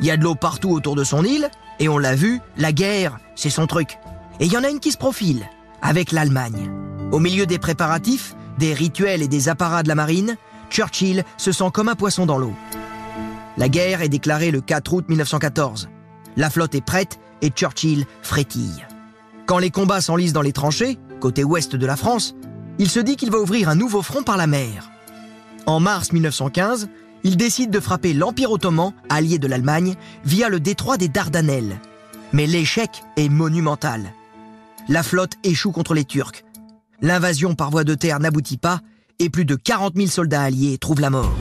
Il 0.00 0.06
y 0.06 0.10
a 0.10 0.16
de 0.16 0.22
l'eau 0.22 0.34
partout 0.34 0.70
autour 0.70 0.94
de 0.94 1.04
son 1.04 1.24
île, 1.24 1.50
et 1.78 1.88
on 1.88 1.98
l'a 1.98 2.14
vu, 2.14 2.40
la 2.56 2.72
guerre, 2.72 3.18
c'est 3.34 3.50
son 3.50 3.66
truc. 3.66 3.98
Et 4.40 4.46
il 4.46 4.52
y 4.52 4.56
en 4.56 4.64
a 4.64 4.70
une 4.70 4.80
qui 4.80 4.92
se 4.92 4.98
profile, 4.98 5.48
avec 5.82 6.12
l'Allemagne. 6.12 6.70
Au 7.12 7.18
milieu 7.18 7.46
des 7.46 7.58
préparatifs, 7.58 8.34
des 8.58 8.74
rituels 8.74 9.22
et 9.22 9.28
des 9.28 9.48
apparats 9.48 9.82
de 9.82 9.88
la 9.88 9.94
marine, 9.94 10.36
Churchill 10.70 11.24
se 11.36 11.52
sent 11.52 11.70
comme 11.72 11.88
un 11.88 11.94
poisson 11.94 12.26
dans 12.26 12.38
l'eau. 12.38 12.54
La 13.56 13.68
guerre 13.68 14.02
est 14.02 14.08
déclarée 14.08 14.50
le 14.50 14.60
4 14.60 14.92
août 14.92 15.04
1914. 15.08 15.88
La 16.36 16.50
flotte 16.50 16.74
est 16.74 16.84
prête 16.84 17.18
et 17.40 17.50
Churchill 17.50 18.04
frétille. 18.22 18.86
Quand 19.46 19.58
les 19.58 19.70
combats 19.70 20.00
s'enlisent 20.00 20.32
dans 20.32 20.42
les 20.42 20.52
tranchées, 20.52 20.98
côté 21.20 21.44
ouest 21.44 21.76
de 21.76 21.86
la 21.86 21.96
France, 21.96 22.34
il 22.78 22.90
se 22.90 23.00
dit 23.00 23.16
qu'il 23.16 23.30
va 23.30 23.38
ouvrir 23.38 23.68
un 23.68 23.74
nouveau 23.74 24.02
front 24.02 24.22
par 24.22 24.36
la 24.36 24.46
mer. 24.46 24.90
En 25.64 25.80
mars 25.80 26.12
1915, 26.12 26.88
il 27.24 27.36
décide 27.36 27.70
de 27.70 27.80
frapper 27.80 28.12
l'Empire 28.12 28.52
ottoman, 28.52 28.92
allié 29.08 29.38
de 29.38 29.48
l'Allemagne, 29.48 29.94
via 30.24 30.48
le 30.48 30.60
détroit 30.60 30.96
des 30.96 31.08
Dardanelles. 31.08 31.80
Mais 32.32 32.46
l'échec 32.46 33.02
est 33.16 33.28
monumental. 33.28 34.12
La 34.88 35.02
flotte 35.02 35.34
échoue 35.42 35.72
contre 35.72 35.94
les 35.94 36.04
Turcs. 36.04 36.44
L'invasion 37.00 37.54
par 37.54 37.70
voie 37.70 37.84
de 37.84 37.94
terre 37.94 38.20
n'aboutit 38.20 38.58
pas 38.58 38.80
et 39.18 39.30
plus 39.30 39.44
de 39.44 39.54
40 39.54 39.96
000 39.96 40.08
soldats 40.08 40.42
alliés 40.42 40.78
trouvent 40.78 41.00
la 41.00 41.10
mort. 41.10 41.34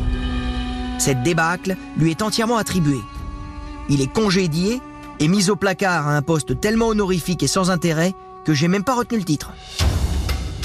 Cette 0.97 1.23
débâcle 1.23 1.75
lui 1.97 2.11
est 2.11 2.21
entièrement 2.21 2.57
attribuée. 2.57 3.01
Il 3.89 4.01
est 4.01 4.11
congédié 4.11 4.81
et 5.19 5.27
mis 5.27 5.49
au 5.49 5.55
placard 5.55 6.07
à 6.07 6.15
un 6.15 6.21
poste 6.21 6.59
tellement 6.59 6.87
honorifique 6.87 7.43
et 7.43 7.47
sans 7.47 7.69
intérêt 7.69 8.13
que 8.45 8.53
j'ai 8.53 8.67
même 8.67 8.83
pas 8.83 8.95
retenu 8.95 9.17
le 9.19 9.23
titre. 9.23 9.51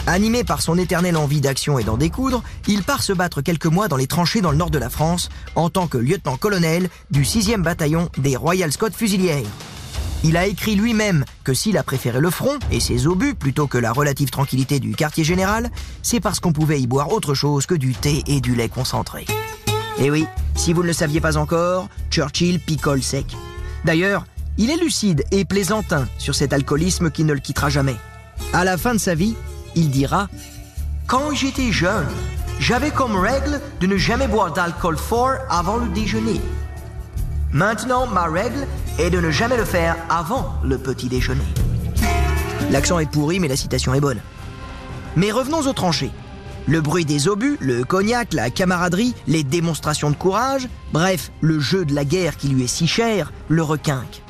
Animé 0.06 0.44
par 0.44 0.62
son 0.62 0.78
éternelle 0.78 1.16
envie 1.16 1.40
d'action 1.40 1.78
et 1.78 1.84
d'en 1.84 1.96
découdre, 1.96 2.42
il 2.66 2.82
part 2.82 3.02
se 3.02 3.12
battre 3.12 3.42
quelques 3.42 3.66
mois 3.66 3.88
dans 3.88 3.96
les 3.96 4.06
tranchées 4.06 4.40
dans 4.40 4.50
le 4.50 4.56
nord 4.56 4.70
de 4.70 4.78
la 4.78 4.88
France 4.88 5.28
en 5.54 5.68
tant 5.68 5.87
que 5.87 5.99
lieutenant-colonel 5.99 6.88
du 7.10 7.22
6e 7.22 7.62
bataillon 7.62 8.08
des 8.16 8.37
Royal 8.37 8.72
Scots 8.72 8.92
Fusilières. 8.92 9.44
Il 10.22 10.37
a 10.37 10.46
écrit 10.46 10.75
lui-même 10.75 11.25
que 11.44 11.54
s'il 11.54 11.78
a 11.78 11.82
préféré 11.82 12.20
le 12.20 12.30
front 12.30 12.58
et 12.70 12.80
ses 12.80 13.06
obus 13.06 13.34
plutôt 13.34 13.66
que 13.66 13.78
la 13.78 13.92
relative 13.92 14.30
tranquillité 14.30 14.80
du 14.80 14.94
quartier 14.94 15.25
général, 15.25 15.70
c'est 16.02 16.20
parce 16.20 16.40
qu'on 16.40 16.52
pouvait 16.52 16.80
y 16.80 16.87
boire 16.87 17.12
autre 17.12 17.34
chose 17.34 17.66
que 17.66 17.75
du 17.75 17.94
thé 17.94 18.22
et 18.26 18.40
du 18.40 18.54
lait 18.54 18.68
concentré. 18.68 19.26
Et 20.00 20.11
oui, 20.11 20.26
si 20.57 20.73
vous 20.73 20.83
ne 20.83 20.87
le 20.87 20.95
saviez 20.95 21.21
pas 21.21 21.37
encore, 21.37 21.88
Churchill 22.11 22.59
picole 22.59 23.02
sec. 23.02 23.37
D'ailleurs, 23.85 24.25
il 24.57 24.71
est 24.71 24.83
lucide 24.83 25.25
et 25.30 25.45
plaisantin 25.45 26.09
sur 26.16 26.35
cet 26.35 26.54
alcoolisme 26.54 27.11
qui 27.11 27.23
ne 27.25 27.35
le 27.35 27.40
quittera 27.40 27.69
jamais. 27.69 27.97
À 28.54 28.64
la 28.64 28.78
fin 28.78 28.95
de 28.95 28.99
sa 28.99 29.14
vie, 29.14 29.37
il 29.75 29.90
dira 29.90 30.28
Quand 31.07 31.35
j'étais 31.35 31.71
jeune, 31.71 32.07
j'avais 32.59 32.90
comme 32.90 33.16
règle 33.16 33.61
de 33.80 33.87
ne 33.87 33.99
jamais 33.99 34.26
boire 34.26 34.52
d'alcool 34.52 34.97
fort 34.97 35.35
avant 35.50 35.76
le 35.76 35.88
déjeuner. 35.88 36.40
Maintenant, 37.52 38.07
ma 38.07 38.25
règle 38.25 38.66
est 38.99 39.11
de 39.11 39.21
ne 39.21 39.30
jamais 39.30 39.57
le 39.57 39.64
faire 39.64 39.97
avant 40.09 40.54
le 40.64 40.78
petit 40.78 41.09
déjeuner. 41.09 41.45
L'accent 42.71 42.99
est 43.00 43.11
pourri, 43.11 43.38
mais 43.38 43.49
la 43.49 43.57
citation 43.57 43.92
est 43.92 44.00
bonne. 44.00 44.21
Mais 45.16 45.30
revenons 45.30 45.61
aux 45.61 45.73
tranchées. 45.73 46.12
Le 46.67 46.81
bruit 46.81 47.05
des 47.05 47.29
obus, 47.29 47.57
le 47.61 47.85
cognac, 47.85 48.33
la 48.33 48.50
camaraderie, 48.50 49.14
les 49.26 49.43
démonstrations 49.43 50.11
de 50.11 50.17
courage, 50.17 50.69
bref, 50.93 51.33
le 51.40 51.59
jeu 51.59 51.85
de 51.85 51.95
la 51.95 52.05
guerre 52.05 52.37
qui 52.37 52.49
lui 52.49 52.64
est 52.64 52.69
si 52.69 52.87
cher, 52.87 53.33
le 53.49 53.62
requinque. 53.62 54.23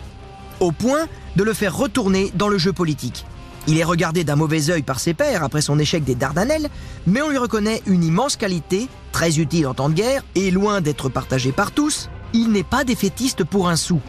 Au 0.61 0.73
point 0.73 1.07
de 1.37 1.43
le 1.43 1.53
faire 1.53 1.77
retourner 1.77 2.33
dans 2.35 2.49
le 2.49 2.59
jeu 2.59 2.73
politique. 2.73 3.25
Il 3.67 3.79
est 3.79 3.85
regardé 3.85 4.25
d'un 4.25 4.37
mauvais 4.37 4.71
œil 4.71 4.83
par 4.83 5.01
ses 5.01 5.15
pairs 5.15 5.45
après 5.45 5.61
son 5.61 5.79
échec 5.79 6.03
des 6.03 6.15
Dardanelles, 6.15 6.69
mais 7.07 7.21
on 7.21 7.29
lui 7.29 7.39
reconnaît 7.39 7.83
une 7.87 8.03
immense 8.03 8.37
qualité, 8.37 8.89
très 9.13 9.39
utile 9.39 9.67
en 9.67 9.75
temps 9.75 9.91
de 9.91 9.95
guerre, 9.95 10.25
et 10.35 10.51
loin 10.51 10.81
d'être 10.81 11.09
partagé 11.09 11.53
par 11.53 11.73
tous, 11.73 12.09
il 12.33 12.53
n'est 12.53 12.63
pas 12.63 12.85
défaitiste 12.85 13.45
pour 13.45 13.69
un 13.69 13.77
sou. 13.77 14.01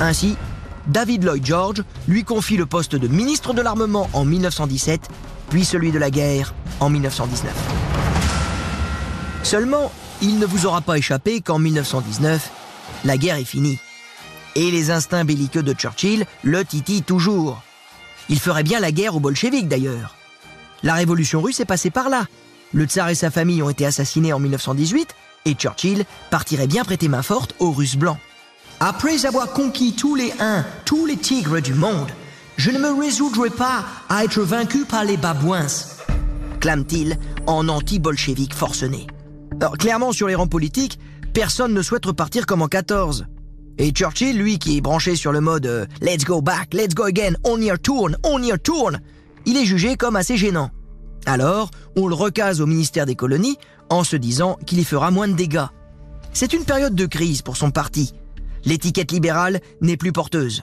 Ainsi, 0.00 0.36
David 0.86 1.24
Lloyd 1.24 1.44
George 1.44 1.84
lui 2.06 2.24
confie 2.24 2.56
le 2.56 2.64
poste 2.64 2.96
de 2.96 3.08
ministre 3.08 3.52
de 3.52 3.60
l'armement 3.60 4.08
en 4.14 4.24
1917, 4.24 5.08
puis 5.50 5.64
celui 5.64 5.92
de 5.92 5.98
la 5.98 6.10
guerre 6.10 6.54
en 6.80 6.90
1919. 6.90 7.52
Seulement, 9.42 9.92
il 10.20 10.38
ne 10.38 10.46
vous 10.46 10.66
aura 10.66 10.80
pas 10.80 10.98
échappé 10.98 11.40
qu'en 11.40 11.58
1919, 11.58 12.50
la 13.04 13.16
guerre 13.16 13.36
est 13.36 13.44
finie. 13.44 13.78
Et 14.54 14.70
les 14.70 14.90
instincts 14.90 15.24
belliqueux 15.24 15.62
de 15.62 15.72
Churchill 15.72 16.26
le 16.42 16.64
titillent 16.64 17.02
toujours. 17.02 17.62
Il 18.28 18.40
ferait 18.40 18.62
bien 18.62 18.80
la 18.80 18.92
guerre 18.92 19.14
aux 19.14 19.20
bolcheviks 19.20 19.68
d'ailleurs. 19.68 20.16
La 20.82 20.94
révolution 20.94 21.40
russe 21.40 21.60
est 21.60 21.64
passée 21.64 21.90
par 21.90 22.08
là. 22.08 22.26
Le 22.72 22.84
tsar 22.84 23.08
et 23.08 23.14
sa 23.14 23.30
famille 23.30 23.62
ont 23.62 23.70
été 23.70 23.86
assassinés 23.86 24.32
en 24.32 24.38
1918 24.38 25.14
et 25.44 25.54
Churchill 25.54 26.04
partirait 26.30 26.66
bien 26.66 26.84
prêter 26.84 27.08
main 27.08 27.22
forte 27.22 27.54
aux 27.58 27.72
Russes 27.72 27.96
blancs. 27.96 28.18
Après 28.80 29.26
avoir 29.26 29.52
conquis 29.52 29.94
tous 29.94 30.14
les 30.14 30.32
uns, 30.38 30.64
tous 30.84 31.06
les 31.06 31.16
tigres 31.16 31.60
du 31.60 31.74
monde, 31.74 32.10
je 32.56 32.70
ne 32.70 32.78
me 32.78 32.92
résoudrai 32.92 33.50
pas 33.50 33.84
à 34.08 34.24
être 34.24 34.40
vaincu 34.40 34.84
par 34.84 35.04
les 35.04 35.16
babouins, 35.16 35.66
clame-t-il 36.58 37.18
en 37.46 37.68
anti-bolchevique 37.68 38.54
forcené. 38.54 39.06
Alors 39.60 39.76
clairement 39.76 40.12
sur 40.12 40.28
les 40.28 40.34
rangs 40.34 40.46
politiques, 40.46 40.98
personne 41.32 41.74
ne 41.74 41.82
souhaite 41.82 42.06
repartir 42.06 42.46
comme 42.46 42.62
en 42.62 42.68
14. 42.68 43.26
Et 43.78 43.92
Churchill, 43.92 44.36
lui, 44.36 44.58
qui 44.58 44.76
est 44.76 44.80
branché 44.80 45.14
sur 45.14 45.32
le 45.32 45.40
mode 45.40 45.66
euh, 45.66 45.86
Let's 46.00 46.24
go 46.24 46.42
back, 46.42 46.74
let's 46.74 46.94
go 46.94 47.04
again, 47.04 47.34
on 47.44 47.60
your 47.60 47.78
turn, 47.78 48.16
on 48.24 48.42
your 48.42 48.58
turn, 48.60 49.00
il 49.46 49.56
est 49.56 49.64
jugé 49.64 49.96
comme 49.96 50.16
assez 50.16 50.36
gênant. 50.36 50.70
Alors, 51.26 51.70
on 51.96 52.08
le 52.08 52.14
recase 52.14 52.60
au 52.60 52.66
ministère 52.66 53.06
des 53.06 53.14
colonies 53.14 53.56
en 53.88 54.04
se 54.04 54.16
disant 54.16 54.58
qu'il 54.66 54.78
y 54.78 54.84
fera 54.84 55.10
moins 55.10 55.28
de 55.28 55.34
dégâts. 55.34 55.66
C'est 56.32 56.52
une 56.52 56.64
période 56.64 56.94
de 56.94 57.06
crise 57.06 57.42
pour 57.42 57.56
son 57.56 57.70
parti. 57.70 58.12
L'étiquette 58.64 59.12
libérale 59.12 59.60
n'est 59.80 59.96
plus 59.96 60.12
porteuse. 60.12 60.62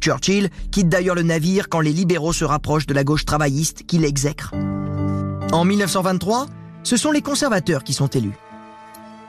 Churchill 0.00 0.50
quitte 0.70 0.88
d'ailleurs 0.88 1.14
le 1.14 1.22
navire 1.22 1.68
quand 1.68 1.80
les 1.80 1.92
libéraux 1.92 2.32
se 2.32 2.44
rapprochent 2.44 2.86
de 2.86 2.94
la 2.94 3.04
gauche 3.04 3.24
travailliste 3.24 3.84
qui 3.86 3.98
l'exècre. 3.98 4.52
En 5.56 5.64
1923, 5.64 6.48
ce 6.82 6.98
sont 6.98 7.10
les 7.10 7.22
conservateurs 7.22 7.82
qui 7.82 7.94
sont 7.94 8.08
élus. 8.08 8.36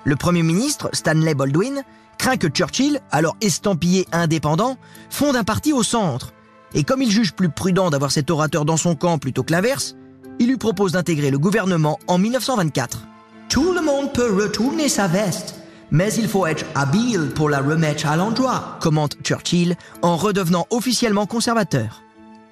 Le 0.03 0.17
Premier 0.17 0.43
ministre, 0.43 0.89
Stanley 0.91 1.33
Baldwin, 1.33 1.83
craint 2.17 2.35
que 2.35 2.49
Churchill, 2.49 2.99
alors 3.11 3.37
estampillé 3.39 4.05
indépendant, 4.11 4.75
fonde 5.09 5.37
un 5.37 5.45
parti 5.45 5.71
au 5.71 5.83
centre. 5.83 6.33
Et 6.73 6.83
comme 6.83 7.01
il 7.01 7.09
juge 7.09 7.31
plus 7.31 7.47
prudent 7.47 7.89
d'avoir 7.89 8.11
cet 8.11 8.29
orateur 8.29 8.65
dans 8.65 8.75
son 8.75 8.93
camp 8.93 9.19
plutôt 9.19 9.43
que 9.43 9.53
l'inverse, 9.53 9.95
il 10.37 10.49
lui 10.49 10.57
propose 10.57 10.91
d'intégrer 10.91 11.31
le 11.31 11.39
gouvernement 11.39 11.97
en 12.07 12.17
1924. 12.17 13.07
Tout 13.47 13.71
le 13.71 13.81
monde 13.81 14.11
peut 14.11 14.35
retourner 14.35 14.89
sa 14.89 15.07
veste, 15.07 15.55
mais 15.91 16.13
il 16.13 16.27
faut 16.27 16.45
être 16.45 16.65
habile 16.75 17.31
pour 17.35 17.49
la 17.49 17.61
remettre 17.61 18.05
à 18.05 18.17
l'endroit, 18.17 18.77
commente 18.81 19.15
Churchill 19.23 19.77
en 20.01 20.17
redevenant 20.17 20.67
officiellement 20.71 21.25
conservateur. 21.25 22.03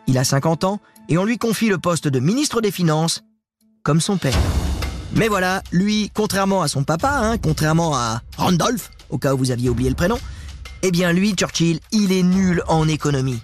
Il 0.08 0.18
a 0.18 0.24
50 0.24 0.64
ans 0.64 0.80
et 1.10 1.18
on 1.18 1.26
lui 1.26 1.38
confie 1.38 1.68
le 1.68 1.78
poste 1.78 2.08
de 2.08 2.22
ministre 2.22 2.62
des 2.62 2.72
Finances, 2.72 3.25
comme 3.86 4.02
son 4.02 4.18
père. 4.18 4.38
Mais 5.14 5.30
voilà, 5.30 5.62
lui, 5.72 6.12
contrairement 6.14 6.64
à 6.64 6.68
son 6.68 6.84
papa, 6.84 7.20
hein, 7.22 7.38
contrairement 7.38 7.96
à 7.96 8.22
Randolph, 8.36 8.92
au 9.10 9.18
cas 9.18 9.34
où 9.34 9.38
vous 9.38 9.52
aviez 9.52 9.70
oublié 9.70 9.90
le 9.90 9.96
prénom, 9.96 10.18
eh 10.82 10.92
bien 10.92 11.14
lui, 11.14 11.34
Churchill, 11.36 11.80
il 11.92 12.12
est 12.12 12.24
nul 12.24 12.64
en 12.68 12.88
économie. 12.88 13.40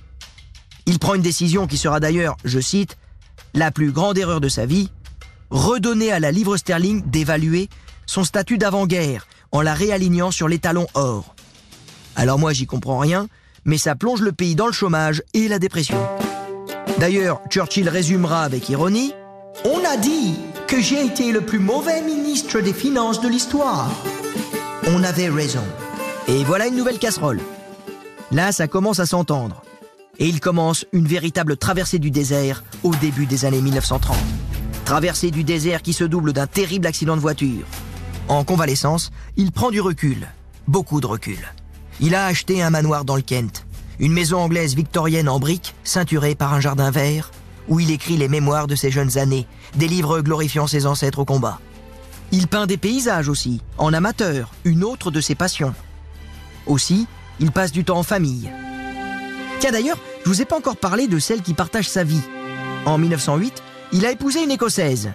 Il 0.88 1.00
prend 1.00 1.14
une 1.14 1.22
décision 1.22 1.68
qui 1.68 1.78
sera 1.78 2.00
d'ailleurs, 2.00 2.36
je 2.44 2.60
cite, 2.60 2.98
la 3.54 3.72
plus 3.72 3.92
grande 3.92 4.18
erreur 4.18 4.42
de 4.42 4.50
sa 4.50 4.66
vie, 4.66 4.90
redonner 5.52 6.12
à 6.12 6.20
la 6.20 6.32
livre 6.32 6.58
sterling 6.58 7.04
d'évaluer 7.06 7.70
son 8.08 8.24
statut 8.24 8.58
d'avant-guerre 8.58 9.28
en 9.52 9.62
la 9.62 9.76
réalignant 9.76 10.32
sur 10.32 10.48
l'étalon 10.48 10.88
or. 10.96 11.36
Alors 12.16 12.40
moi 12.40 12.52
j'y 12.52 12.66
comprends 12.66 12.98
rien, 12.98 13.28
mais 13.64 13.78
ça 13.78 13.96
plonge 13.96 14.22
le 14.22 14.32
pays 14.32 14.56
dans 14.56 14.66
le 14.66 14.74
chômage 14.74 15.22
et 15.34 15.48
la 15.48 15.60
dépression. 15.60 15.98
D'ailleurs, 17.00 17.42
Churchill 17.50 17.88
résumera 17.90 18.44
avec 18.44 18.70
ironie 18.70 19.14
On 19.66 19.84
a 19.86 19.98
dit 19.98 20.36
que 20.68 20.82
j'ai 20.82 21.06
été 21.06 21.32
le 21.32 21.42
plus 21.42 21.60
mauvais 21.60 22.02
ministre 22.02 22.62
des 22.62 22.74
Finances 22.74 23.22
de 23.22 23.28
l'histoire. 23.28 23.92
On 24.88 25.04
avait 25.04 25.30
raison. 25.30 25.64
Et 26.28 26.44
voilà 26.44 26.68
une 26.68 26.76
nouvelle 26.76 26.98
casserole. 26.98 27.40
Là, 28.32 28.52
ça 28.52 28.68
commence 28.68 29.00
à 29.00 29.06
s'entendre. 29.06 29.62
Et 30.18 30.28
il 30.28 30.40
commence 30.40 30.86
une 30.94 31.08
véritable 31.08 31.58
traversée 31.58 32.00
du 32.00 32.12
désert 32.12 32.64
au 32.84 32.96
début 32.96 33.26
des 33.26 33.46
années 33.46 33.62
1930. 33.62 34.18
Traversée 34.86 35.32
du 35.32 35.44
désert 35.44 35.82
qui 35.82 35.94
se 35.94 36.04
double 36.04 36.34
d'un 36.34 36.48
terrible 36.48 36.88
accident 36.88 37.16
de 37.16 37.22
voiture. 37.22 37.66
En 38.28 38.44
convalescence, 38.44 39.12
il 39.36 39.52
prend 39.52 39.70
du 39.70 39.82
recul. 39.82 40.28
Beaucoup 40.68 41.02
de 41.02 41.08
recul. 41.08 41.40
Il 42.00 42.16
a 42.16 42.26
acheté 42.26 42.64
un 42.64 42.70
manoir 42.70 43.06
dans 43.06 43.16
le 43.16 43.22
Kent. 43.22 43.66
Une 44.00 44.14
maison 44.14 44.40
anglaise 44.40 44.76
victorienne 44.76 45.30
en 45.30 45.40
briques, 45.40 45.76
ceinturée 45.84 46.34
par 46.34 46.54
un 46.54 46.60
jardin 46.60 46.90
vert, 46.90 47.32
où 47.68 47.80
il 47.80 47.92
écrit 47.92 48.18
les 48.18 48.28
mémoires 48.28 48.68
de 48.68 48.76
ses 48.76 48.92
jeunes 48.92 49.18
années, 49.18 49.48
des 49.76 49.88
livres 49.88 50.22
glorifiant 50.22 50.68
ses 50.68 50.86
ancêtres 50.86 51.20
au 51.20 51.26
combat. 51.26 51.60
Il 52.32 52.48
peint 52.48 52.66
des 52.66 52.78
paysages 52.78 53.30
aussi, 53.30 53.62
en 53.78 53.94
amateur, 53.94 54.52
une 54.64 54.84
autre 54.84 55.12
de 55.12 55.22
ses 55.22 55.36
passions. 55.36 55.74
Aussi, 56.66 57.08
il 57.40 57.52
passe 57.52 57.72
du 57.72 57.84
temps 57.84 58.00
en 58.00 58.04
famille. 58.04 58.50
Tiens 59.60 59.72
d'ailleurs, 59.72 60.00
je 60.24 60.30
vous 60.30 60.42
ai 60.42 60.46
pas 60.46 60.58
encore 60.58 60.78
parlé 60.78 61.08
de 61.08 61.20
celle 61.20 61.42
qui 61.42 61.54
partage 61.54 61.90
sa 61.90 62.04
vie. 62.04 62.22
En 62.86 62.98
1908, 62.98 63.62
il 63.92 64.06
a 64.06 64.12
épousé 64.12 64.44
une 64.44 64.52
Écossaise, 64.52 65.12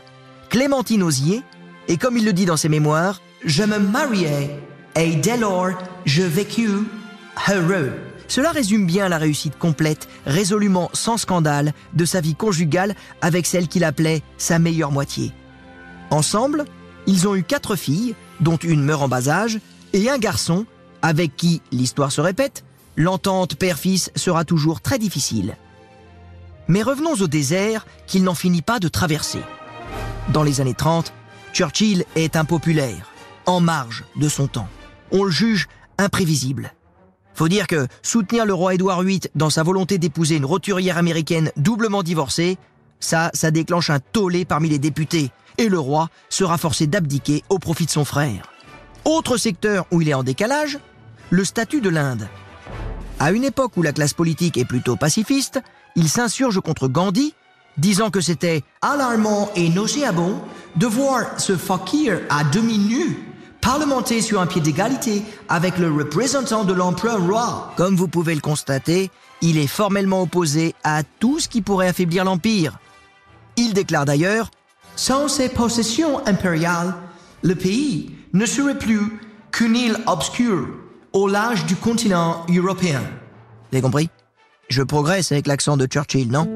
Clémentine 0.50 1.02
Osier, 1.02 1.42
et 1.88 1.96
comme 1.96 2.16
il 2.16 2.24
le 2.24 2.32
dit 2.32 2.44
dans 2.44 2.56
ses 2.56 2.68
mémoires, 2.68 3.20
je 3.44 3.62
me 3.62 3.78
mariai 3.78 4.50
et 4.96 5.14
dès 5.16 5.36
lors 5.36 5.70
je 6.04 6.22
vécus 6.22 6.70
heureux. 7.48 7.92
Cela 8.28 8.50
résume 8.50 8.86
bien 8.86 9.08
la 9.08 9.18
réussite 9.18 9.58
complète, 9.58 10.08
résolument 10.26 10.90
sans 10.92 11.16
scandale, 11.16 11.72
de 11.94 12.04
sa 12.04 12.20
vie 12.20 12.34
conjugale 12.34 12.94
avec 13.20 13.46
celle 13.46 13.68
qu'il 13.68 13.84
appelait 13.84 14.22
sa 14.36 14.58
meilleure 14.58 14.92
moitié. 14.92 15.32
Ensemble, 16.10 16.64
ils 17.06 17.28
ont 17.28 17.36
eu 17.36 17.42
quatre 17.42 17.76
filles, 17.76 18.14
dont 18.40 18.56
une 18.56 18.82
meurt 18.82 19.02
en 19.02 19.08
bas 19.08 19.28
âge, 19.28 19.60
et 19.92 20.10
un 20.10 20.18
garçon, 20.18 20.66
avec 21.02 21.36
qui, 21.36 21.62
l'histoire 21.70 22.12
se 22.12 22.20
répète, 22.20 22.64
l'entente 22.96 23.54
père-fils 23.54 24.10
sera 24.16 24.44
toujours 24.44 24.80
très 24.80 24.98
difficile. 24.98 25.56
Mais 26.68 26.82
revenons 26.82 27.14
au 27.14 27.28
désert 27.28 27.86
qu'il 28.06 28.24
n'en 28.24 28.34
finit 28.34 28.62
pas 28.62 28.80
de 28.80 28.88
traverser. 28.88 29.40
Dans 30.32 30.42
les 30.42 30.60
années 30.60 30.74
30, 30.74 31.12
Churchill 31.52 32.04
est 32.16 32.34
impopulaire, 32.34 33.12
en 33.46 33.60
marge 33.60 34.04
de 34.16 34.28
son 34.28 34.48
temps. 34.48 34.68
On 35.12 35.22
le 35.22 35.30
juge 35.30 35.68
imprévisible. 35.98 36.72
Faut 37.36 37.48
dire 37.48 37.66
que 37.66 37.86
soutenir 38.02 38.46
le 38.46 38.54
roi 38.54 38.74
Édouard 38.74 39.02
VIII 39.02 39.20
dans 39.34 39.50
sa 39.50 39.62
volonté 39.62 39.98
d'épouser 39.98 40.36
une 40.36 40.46
roturière 40.46 40.96
américaine 40.96 41.52
doublement 41.58 42.02
divorcée, 42.02 42.56
ça, 42.98 43.30
ça 43.34 43.50
déclenche 43.50 43.90
un 43.90 44.00
tollé 44.00 44.46
parmi 44.46 44.70
les 44.70 44.78
députés, 44.78 45.30
et 45.58 45.68
le 45.68 45.78
roi 45.78 46.08
sera 46.30 46.56
forcé 46.56 46.86
d'abdiquer 46.86 47.44
au 47.50 47.58
profit 47.58 47.84
de 47.84 47.90
son 47.90 48.06
frère. 48.06 48.50
Autre 49.04 49.36
secteur 49.36 49.86
où 49.90 50.00
il 50.00 50.08
est 50.08 50.14
en 50.14 50.22
décalage, 50.22 50.78
le 51.28 51.44
statut 51.44 51.82
de 51.82 51.90
l'Inde. 51.90 52.26
À 53.20 53.32
une 53.32 53.44
époque 53.44 53.76
où 53.76 53.82
la 53.82 53.92
classe 53.92 54.14
politique 54.14 54.56
est 54.56 54.64
plutôt 54.64 54.96
pacifiste, 54.96 55.60
il 55.94 56.08
s'insurge 56.08 56.60
contre 56.60 56.88
Gandhi, 56.88 57.34
disant 57.76 58.08
que 58.08 58.22
c'était 58.22 58.62
alarmant 58.80 59.50
et 59.54 59.68
nauséabond 59.68 60.40
de 60.76 60.86
voir 60.86 61.38
ce 61.38 61.54
fakir 61.58 62.18
à 62.30 62.44
demi 62.44 62.78
nu 62.78 63.25
parlementer 63.66 64.20
sur 64.20 64.40
un 64.40 64.46
pied 64.46 64.60
d'égalité 64.60 65.24
avec 65.48 65.78
le 65.78 65.90
représentant 65.90 66.62
de 66.62 66.72
l'empereur 66.72 67.20
roi. 67.20 67.72
Comme 67.76 67.96
vous 67.96 68.06
pouvez 68.06 68.36
le 68.36 68.40
constater, 68.40 69.10
il 69.42 69.58
est 69.58 69.66
formellement 69.66 70.22
opposé 70.22 70.72
à 70.84 71.02
tout 71.02 71.40
ce 71.40 71.48
qui 71.48 71.62
pourrait 71.62 71.88
affaiblir 71.88 72.24
l'empire. 72.24 72.78
Il 73.56 73.74
déclare 73.74 74.04
d'ailleurs 74.04 74.52
Sans 74.94 75.26
ces 75.26 75.48
possessions 75.48 76.24
impériales, 76.28 76.94
le 77.42 77.56
pays 77.56 78.14
ne 78.34 78.46
serait 78.46 78.78
plus 78.78 79.18
qu'une 79.50 79.74
île 79.74 79.96
obscure 80.06 80.68
au 81.12 81.26
large 81.26 81.66
du 81.66 81.74
continent 81.74 82.46
européen. 82.48 83.00
Vous 83.00 83.78
avez 83.78 83.82
compris? 83.82 84.10
Je 84.68 84.84
progresse 84.84 85.32
avec 85.32 85.48
l'accent 85.48 85.76
de 85.76 85.86
Churchill, 85.86 86.30
non? 86.30 86.48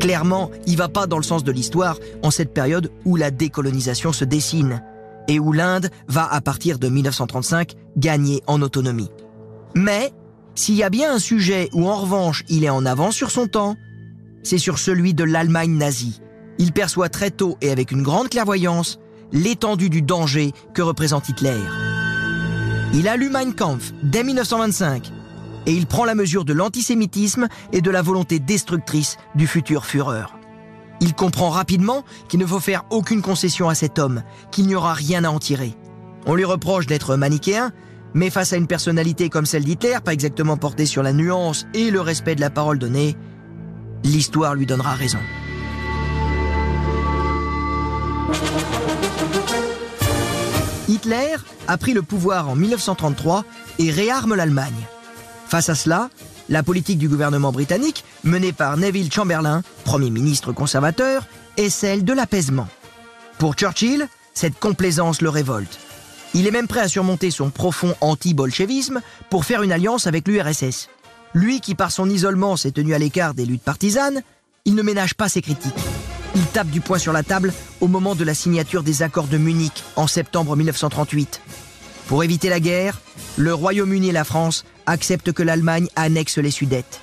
Clairement, 0.00 0.50
il 0.66 0.78
va 0.78 0.88
pas 0.88 1.06
dans 1.06 1.18
le 1.18 1.22
sens 1.22 1.44
de 1.44 1.52
l'histoire 1.52 1.98
en 2.22 2.30
cette 2.30 2.54
période 2.54 2.90
où 3.04 3.16
la 3.16 3.30
décolonisation 3.30 4.14
se 4.14 4.24
dessine 4.24 4.82
et 5.28 5.38
où 5.38 5.52
l'Inde 5.52 5.90
va, 6.08 6.30
à 6.30 6.40
partir 6.40 6.78
de 6.78 6.88
1935, 6.88 7.72
gagner 7.96 8.42
en 8.46 8.62
autonomie. 8.62 9.10
Mais, 9.74 10.12
s'il 10.54 10.74
y 10.74 10.82
a 10.82 10.90
bien 10.90 11.14
un 11.14 11.18
sujet 11.18 11.68
où 11.72 11.88
en 11.88 11.96
revanche 11.96 12.44
il 12.48 12.64
est 12.64 12.70
en 12.70 12.86
avance 12.86 13.14
sur 13.14 13.30
son 13.30 13.46
temps, 13.46 13.76
c'est 14.42 14.58
sur 14.58 14.78
celui 14.78 15.14
de 15.14 15.24
l'Allemagne 15.24 15.76
nazie. 15.76 16.20
Il 16.58 16.72
perçoit 16.72 17.08
très 17.08 17.30
tôt 17.30 17.56
et 17.60 17.70
avec 17.70 17.90
une 17.90 18.02
grande 18.02 18.28
clairvoyance 18.28 18.98
l'étendue 19.32 19.90
du 19.90 20.02
danger 20.02 20.52
que 20.74 20.82
représente 20.82 21.28
Hitler. 21.28 21.58
Il 22.92 23.08
a 23.08 23.16
lu 23.16 23.30
Mein 23.30 23.54
Kampf 23.54 23.92
dès 24.02 24.22
1925 24.22 25.10
et 25.66 25.72
il 25.72 25.86
prend 25.86 26.04
la 26.04 26.14
mesure 26.14 26.44
de 26.44 26.52
l'antisémitisme 26.52 27.48
et 27.72 27.80
de 27.80 27.90
la 27.90 28.02
volonté 28.02 28.38
destructrice 28.38 29.16
du 29.34 29.46
futur 29.46 29.86
Führer. 29.86 30.26
Il 31.04 31.12
comprend 31.12 31.50
rapidement 31.50 32.02
qu'il 32.30 32.40
ne 32.40 32.46
faut 32.46 32.60
faire 32.60 32.86
aucune 32.88 33.20
concession 33.20 33.68
à 33.68 33.74
cet 33.74 33.98
homme, 33.98 34.22
qu'il 34.50 34.66
n'y 34.66 34.74
aura 34.74 34.94
rien 34.94 35.22
à 35.24 35.28
en 35.28 35.38
tirer. 35.38 35.74
On 36.24 36.34
lui 36.34 36.46
reproche 36.46 36.86
d'être 36.86 37.16
manichéen, 37.16 37.72
mais 38.14 38.30
face 38.30 38.54
à 38.54 38.56
une 38.56 38.66
personnalité 38.66 39.28
comme 39.28 39.44
celle 39.44 39.64
d'Hitler, 39.64 39.98
pas 40.02 40.14
exactement 40.14 40.56
portée 40.56 40.86
sur 40.86 41.02
la 41.02 41.12
nuance 41.12 41.66
et 41.74 41.90
le 41.90 42.00
respect 42.00 42.36
de 42.36 42.40
la 42.40 42.48
parole 42.48 42.78
donnée, 42.78 43.18
l'histoire 44.02 44.54
lui 44.54 44.64
donnera 44.64 44.94
raison. 44.94 45.18
Hitler 50.88 51.36
a 51.68 51.76
pris 51.76 51.92
le 51.92 52.00
pouvoir 52.00 52.48
en 52.48 52.56
1933 52.56 53.44
et 53.78 53.90
réarme 53.90 54.34
l'Allemagne. 54.34 54.86
Face 55.48 55.68
à 55.68 55.74
cela, 55.74 56.08
la 56.48 56.62
politique 56.62 56.98
du 56.98 57.08
gouvernement 57.08 57.52
britannique, 57.52 58.04
menée 58.22 58.52
par 58.52 58.76
Neville 58.76 59.12
Chamberlain, 59.12 59.62
Premier 59.84 60.10
ministre 60.10 60.52
conservateur, 60.52 61.26
est 61.56 61.70
celle 61.70 62.04
de 62.04 62.12
l'apaisement. 62.12 62.68
Pour 63.38 63.54
Churchill, 63.54 64.08
cette 64.34 64.58
complaisance 64.58 65.20
le 65.20 65.28
révolte. 65.28 65.78
Il 66.34 66.46
est 66.46 66.50
même 66.50 66.66
prêt 66.66 66.80
à 66.80 66.88
surmonter 66.88 67.30
son 67.30 67.50
profond 67.50 67.94
anti-bolchevisme 68.00 69.00
pour 69.30 69.44
faire 69.44 69.62
une 69.62 69.72
alliance 69.72 70.06
avec 70.06 70.26
l'URSS. 70.26 70.88
Lui 71.32 71.60
qui 71.60 71.74
par 71.74 71.92
son 71.92 72.10
isolement 72.10 72.56
s'est 72.56 72.72
tenu 72.72 72.94
à 72.94 72.98
l'écart 72.98 73.34
des 73.34 73.46
luttes 73.46 73.62
partisanes, 73.62 74.22
il 74.64 74.74
ne 74.74 74.82
ménage 74.82 75.14
pas 75.14 75.28
ses 75.28 75.42
critiques. 75.42 75.74
Il 76.34 76.44
tape 76.46 76.70
du 76.70 76.80
poing 76.80 76.98
sur 76.98 77.12
la 77.12 77.22
table 77.22 77.52
au 77.80 77.86
moment 77.86 78.16
de 78.16 78.24
la 78.24 78.34
signature 78.34 78.82
des 78.82 79.02
accords 79.02 79.28
de 79.28 79.38
Munich 79.38 79.84
en 79.94 80.08
septembre 80.08 80.56
1938. 80.56 81.40
Pour 82.08 82.24
éviter 82.24 82.48
la 82.48 82.60
guerre, 82.60 83.00
le 83.36 83.54
Royaume-Uni 83.54 84.08
et 84.08 84.12
la 84.12 84.24
France 84.24 84.64
acceptent 84.86 85.32
que 85.32 85.42
l'Allemagne 85.42 85.88
annexe 85.96 86.38
les 86.38 86.50
Sudètes. 86.50 87.00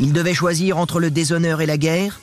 Ils 0.00 0.12
devaient 0.12 0.34
choisir 0.34 0.78
entre 0.78 1.00
le 1.00 1.10
déshonneur 1.10 1.60
et 1.60 1.66
la 1.66 1.78
guerre. 1.78 2.20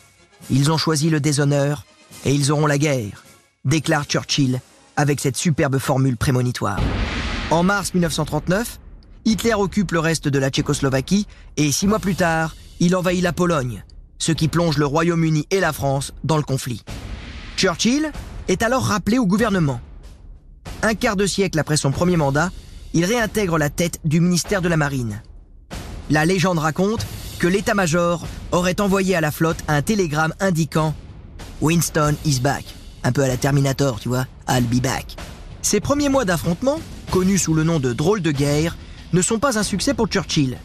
Ils 0.49 0.71
ont 0.71 0.77
choisi 0.77 1.09
le 1.09 1.19
déshonneur 1.19 1.85
et 2.25 2.33
ils 2.33 2.51
auront 2.51 2.67
la 2.67 2.77
guerre, 2.77 3.23
déclare 3.65 4.05
Churchill 4.05 4.59
avec 4.97 5.19
cette 5.19 5.37
superbe 5.37 5.77
formule 5.77 6.17
prémonitoire. 6.17 6.79
En 7.49 7.63
mars 7.63 7.93
1939, 7.93 8.79
Hitler 9.25 9.53
occupe 9.53 9.91
le 9.91 9.99
reste 9.99 10.27
de 10.27 10.39
la 10.39 10.49
Tchécoslovaquie 10.49 11.27
et 11.57 11.71
six 11.71 11.87
mois 11.87 11.99
plus 11.99 12.15
tard, 12.15 12.55
il 12.79 12.95
envahit 12.95 13.21
la 13.21 13.33
Pologne, 13.33 13.83
ce 14.17 14.31
qui 14.31 14.47
plonge 14.47 14.77
le 14.77 14.85
Royaume-Uni 14.85 15.47
et 15.51 15.59
la 15.59 15.73
France 15.73 16.13
dans 16.23 16.37
le 16.37 16.43
conflit. 16.43 16.83
Churchill 17.57 18.11
est 18.47 18.63
alors 18.63 18.83
rappelé 18.83 19.17
au 19.19 19.25
gouvernement. 19.25 19.79
Un 20.81 20.95
quart 20.95 21.15
de 21.15 21.25
siècle 21.25 21.59
après 21.59 21.77
son 21.77 21.91
premier 21.91 22.17
mandat, 22.17 22.51
il 22.93 23.05
réintègre 23.05 23.57
la 23.57 23.69
tête 23.69 23.99
du 24.03 24.19
ministère 24.19 24.61
de 24.61 24.69
la 24.69 24.77
Marine. 24.77 25.21
La 26.09 26.25
légende 26.25 26.59
raconte 26.59 27.05
que 27.39 27.47
l'état-major 27.47 28.27
aurait 28.51 28.81
envoyé 28.81 29.15
à 29.15 29.21
la 29.21 29.31
flotte 29.31 29.63
un 29.67 29.81
télégramme 29.81 30.33
indiquant 30.39 30.93
Winston 31.61 32.15
is 32.25 32.39
back. 32.39 32.65
Un 33.03 33.11
peu 33.11 33.23
à 33.23 33.27
la 33.27 33.37
Terminator, 33.37 33.99
tu 33.99 34.09
vois, 34.09 34.27
I'll 34.49 34.65
be 34.65 34.81
back. 34.81 35.15
Ces 35.61 35.79
premiers 35.79 36.09
mois 36.09 36.25
d'affrontement, 36.25 36.79
connus 37.11 37.37
sous 37.37 37.53
le 37.53 37.63
nom 37.63 37.79
de 37.79 37.93
drôle 37.93 38.21
de 38.21 38.31
guerre, 38.31 38.77
ne 39.13 39.21
sont 39.21 39.39
pas 39.39 39.57
un 39.57 39.63
succès 39.63 39.93
pour 39.93 40.07
Churchill. 40.07 40.57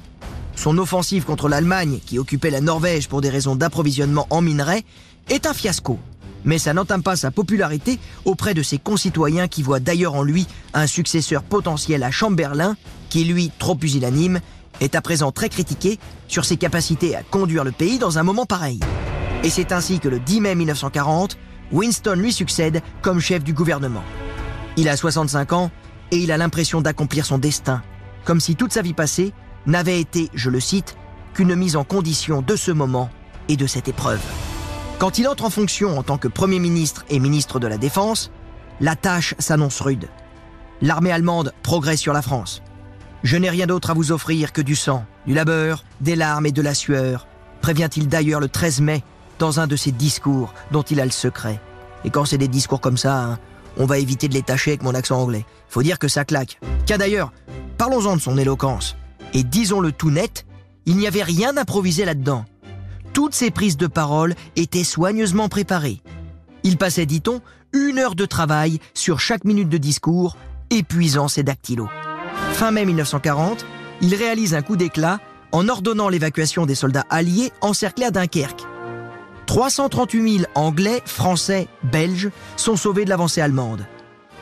Son 0.54 0.78
offensive 0.78 1.24
contre 1.24 1.48
l'Allemagne, 1.48 2.00
qui 2.04 2.18
occupait 2.18 2.50
la 2.50 2.60
Norvège 2.60 3.08
pour 3.08 3.20
des 3.20 3.30
raisons 3.30 3.56
d'approvisionnement 3.56 4.26
en 4.30 4.40
minerais, 4.40 4.84
est 5.28 5.46
un 5.46 5.54
fiasco 5.54 5.98
mais 6.46 6.58
ça 6.58 6.72
n'entame 6.72 7.02
pas 7.02 7.16
sa 7.16 7.30
popularité 7.30 7.98
auprès 8.24 8.54
de 8.54 8.62
ses 8.62 8.78
concitoyens 8.78 9.48
qui 9.48 9.62
voient 9.62 9.80
d'ailleurs 9.80 10.14
en 10.14 10.22
lui 10.22 10.46
un 10.72 10.86
successeur 10.86 11.42
potentiel 11.42 12.02
à 12.02 12.10
Chamberlain, 12.10 12.76
qui 13.10 13.24
lui, 13.24 13.50
trop 13.58 13.74
pusillanime, 13.74 14.40
est 14.80 14.94
à 14.94 15.02
présent 15.02 15.32
très 15.32 15.50
critiqué 15.50 15.98
sur 16.28 16.44
ses 16.46 16.56
capacités 16.56 17.14
à 17.14 17.22
conduire 17.22 17.64
le 17.64 17.72
pays 17.72 17.98
dans 17.98 18.18
un 18.18 18.22
moment 18.22 18.46
pareil. 18.46 18.80
Et 19.42 19.50
c'est 19.50 19.72
ainsi 19.72 20.00
que 20.00 20.08
le 20.08 20.20
10 20.20 20.40
mai 20.40 20.54
1940, 20.54 21.36
Winston 21.72 22.14
lui 22.14 22.32
succède 22.32 22.80
comme 23.02 23.20
chef 23.20 23.44
du 23.44 23.52
gouvernement. 23.52 24.04
Il 24.76 24.88
a 24.88 24.96
65 24.96 25.52
ans 25.52 25.70
et 26.12 26.18
il 26.18 26.30
a 26.30 26.36
l'impression 26.36 26.80
d'accomplir 26.80 27.26
son 27.26 27.38
destin. 27.38 27.82
comme 28.26 28.40
si 28.40 28.56
toute 28.56 28.72
sa 28.72 28.82
vie 28.82 28.92
passée 28.92 29.32
n'avait 29.66 30.00
été, 30.00 30.28
je 30.34 30.50
le 30.50 30.60
cite, 30.60 30.96
qu'une 31.32 31.54
mise 31.54 31.76
en 31.76 31.84
condition 31.84 32.42
de 32.42 32.56
ce 32.56 32.72
moment 32.72 33.08
et 33.48 33.56
de 33.56 33.66
cette 33.66 33.88
épreuve. 33.88 34.20
Quand 34.98 35.18
il 35.18 35.28
entre 35.28 35.44
en 35.44 35.50
fonction 35.50 35.98
en 35.98 36.02
tant 36.02 36.16
que 36.16 36.26
Premier 36.26 36.58
ministre 36.58 37.04
et 37.10 37.18
ministre 37.18 37.60
de 37.60 37.66
la 37.66 37.76
Défense, 37.76 38.30
la 38.80 38.96
tâche 38.96 39.34
s'annonce 39.38 39.80
rude. 39.80 40.08
L'armée 40.80 41.12
allemande 41.12 41.52
progresse 41.62 42.00
sur 42.00 42.14
la 42.14 42.22
France. 42.22 42.62
Je 43.22 43.36
n'ai 43.36 43.50
rien 43.50 43.66
d'autre 43.66 43.90
à 43.90 43.94
vous 43.94 44.10
offrir 44.10 44.54
que 44.54 44.62
du 44.62 44.74
sang, 44.74 45.04
du 45.26 45.34
labeur, 45.34 45.84
des 46.00 46.16
larmes 46.16 46.46
et 46.46 46.52
de 46.52 46.62
la 46.62 46.72
sueur, 46.72 47.26
prévient-il 47.60 48.08
d'ailleurs 48.08 48.40
le 48.40 48.48
13 48.48 48.80
mai 48.80 49.04
dans 49.38 49.60
un 49.60 49.66
de 49.66 49.76
ses 49.76 49.92
discours 49.92 50.54
dont 50.70 50.82
il 50.82 50.98
a 50.98 51.04
le 51.04 51.10
secret. 51.10 51.60
Et 52.04 52.10
quand 52.10 52.24
c'est 52.24 52.38
des 52.38 52.48
discours 52.48 52.80
comme 52.80 52.96
ça, 52.96 53.22
hein, 53.22 53.38
on 53.76 53.84
va 53.84 53.98
éviter 53.98 54.28
de 54.28 54.34
les 54.34 54.42
tâcher 54.42 54.70
avec 54.70 54.82
mon 54.82 54.94
accent 54.94 55.20
anglais. 55.20 55.44
Faut 55.68 55.82
dire 55.82 55.98
que 55.98 56.08
ça 56.08 56.24
claque. 56.24 56.58
Car 56.86 56.96
d'ailleurs, 56.96 57.32
parlons-en 57.76 58.16
de 58.16 58.20
son 58.22 58.38
éloquence. 58.38 58.96
Et 59.34 59.42
disons-le 59.42 59.92
tout 59.92 60.10
net, 60.10 60.46
il 60.86 60.96
n'y 60.96 61.06
avait 61.06 61.22
rien 61.22 61.52
d'improvisé 61.52 62.06
là-dedans. 62.06 62.46
Toutes 63.16 63.34
ses 63.34 63.50
prises 63.50 63.78
de 63.78 63.86
parole 63.86 64.34
étaient 64.56 64.84
soigneusement 64.84 65.48
préparées. 65.48 66.02
Il 66.64 66.76
passait, 66.76 67.06
dit-on, 67.06 67.40
une 67.72 67.98
heure 67.98 68.14
de 68.14 68.26
travail 68.26 68.78
sur 68.92 69.20
chaque 69.20 69.46
minute 69.46 69.70
de 69.70 69.78
discours, 69.78 70.36
épuisant 70.68 71.26
ses 71.26 71.42
dactylos. 71.42 71.88
Fin 72.52 72.72
mai 72.72 72.84
1940, 72.84 73.64
il 74.02 74.14
réalise 74.14 74.52
un 74.52 74.60
coup 74.60 74.76
d'éclat 74.76 75.18
en 75.50 75.66
ordonnant 75.70 76.10
l'évacuation 76.10 76.66
des 76.66 76.74
soldats 76.74 77.06
alliés 77.08 77.52
encerclés 77.62 78.04
à 78.04 78.10
Dunkerque. 78.10 78.64
338 79.46 80.38
000 80.40 80.50
Anglais, 80.54 81.00
Français, 81.06 81.68
Belges 81.84 82.28
sont 82.58 82.76
sauvés 82.76 83.06
de 83.06 83.08
l'avancée 83.08 83.40
allemande. 83.40 83.86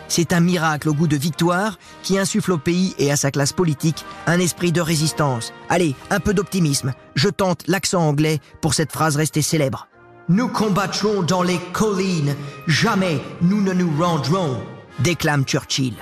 C'est 0.09 0.33
un 0.33 0.41
miracle 0.41 0.89
au 0.89 0.95
goût 0.95 1.07
de 1.07 1.17
victoire 1.17 1.79
qui 2.03 2.19
insuffle 2.19 2.53
au 2.53 2.59
pays 2.59 2.95
et 2.99 3.11
à 3.11 3.17
sa 3.17 3.31
classe 3.31 3.53
politique 3.53 4.05
un 4.27 4.39
esprit 4.39 4.73
de 4.73 4.81
résistance. 4.81 5.53
Allez, 5.69 5.95
un 6.11 6.21
peu 6.21 6.35
d'optimisme. 6.35 6.93
Je 7.15 7.29
tente 7.29 7.67
l'accent 7.67 8.03
anglais 8.03 8.39
pour 8.61 8.75
cette 8.75 8.93
phrase 8.93 9.17
restée 9.17 9.43
célèbre. 9.43 9.89
Nous 10.29 10.49
combattrons 10.49 11.23
dans 11.23 11.43
les 11.43 11.59
collines, 11.73 12.35
jamais 12.67 13.21
nous 13.43 13.61
ne 13.61 13.73
nous 13.73 13.93
rendrons, 14.03 14.59
déclame 15.01 15.45
Churchill. 15.45 15.95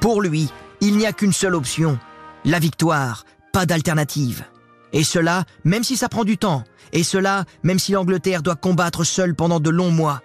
Pour 0.00 0.22
lui, 0.22 0.48
il 0.80 0.96
n'y 0.96 1.06
a 1.06 1.12
qu'une 1.12 1.32
seule 1.32 1.54
option, 1.54 1.98
la 2.44 2.58
victoire, 2.58 3.24
pas 3.52 3.66
d'alternative. 3.66 4.44
Et 4.92 5.02
cela, 5.02 5.44
même 5.64 5.82
si 5.82 5.96
ça 5.96 6.08
prend 6.08 6.22
du 6.22 6.38
temps, 6.38 6.62
et 6.92 7.02
cela, 7.02 7.46
même 7.64 7.80
si 7.80 7.92
l'Angleterre 7.92 8.42
doit 8.42 8.54
combattre 8.54 9.02
seule 9.02 9.34
pendant 9.34 9.58
de 9.58 9.70
longs 9.70 9.90
mois. 9.90 10.22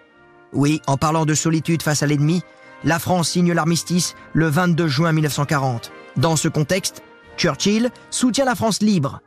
Oui, 0.54 0.82
en 0.86 0.98
parlant 0.98 1.26
de 1.26 1.34
solitude 1.34 1.82
face 1.82 2.04
à 2.04 2.08
l'ennemi, 2.08 2.44
la 2.84 3.00
France 3.00 3.30
signe 3.30 3.54
l'armistice 3.54 4.16
le 4.34 4.48
22 4.48 4.88
juin 4.88 5.12
1940. 5.12 5.92
Dans 6.18 6.36
ce 6.36 6.48
contexte, 6.48 7.04
Churchill 7.38 7.90
soutient 8.10 8.46
la 8.46 8.56
France 8.56 8.82
libre. 8.82 9.22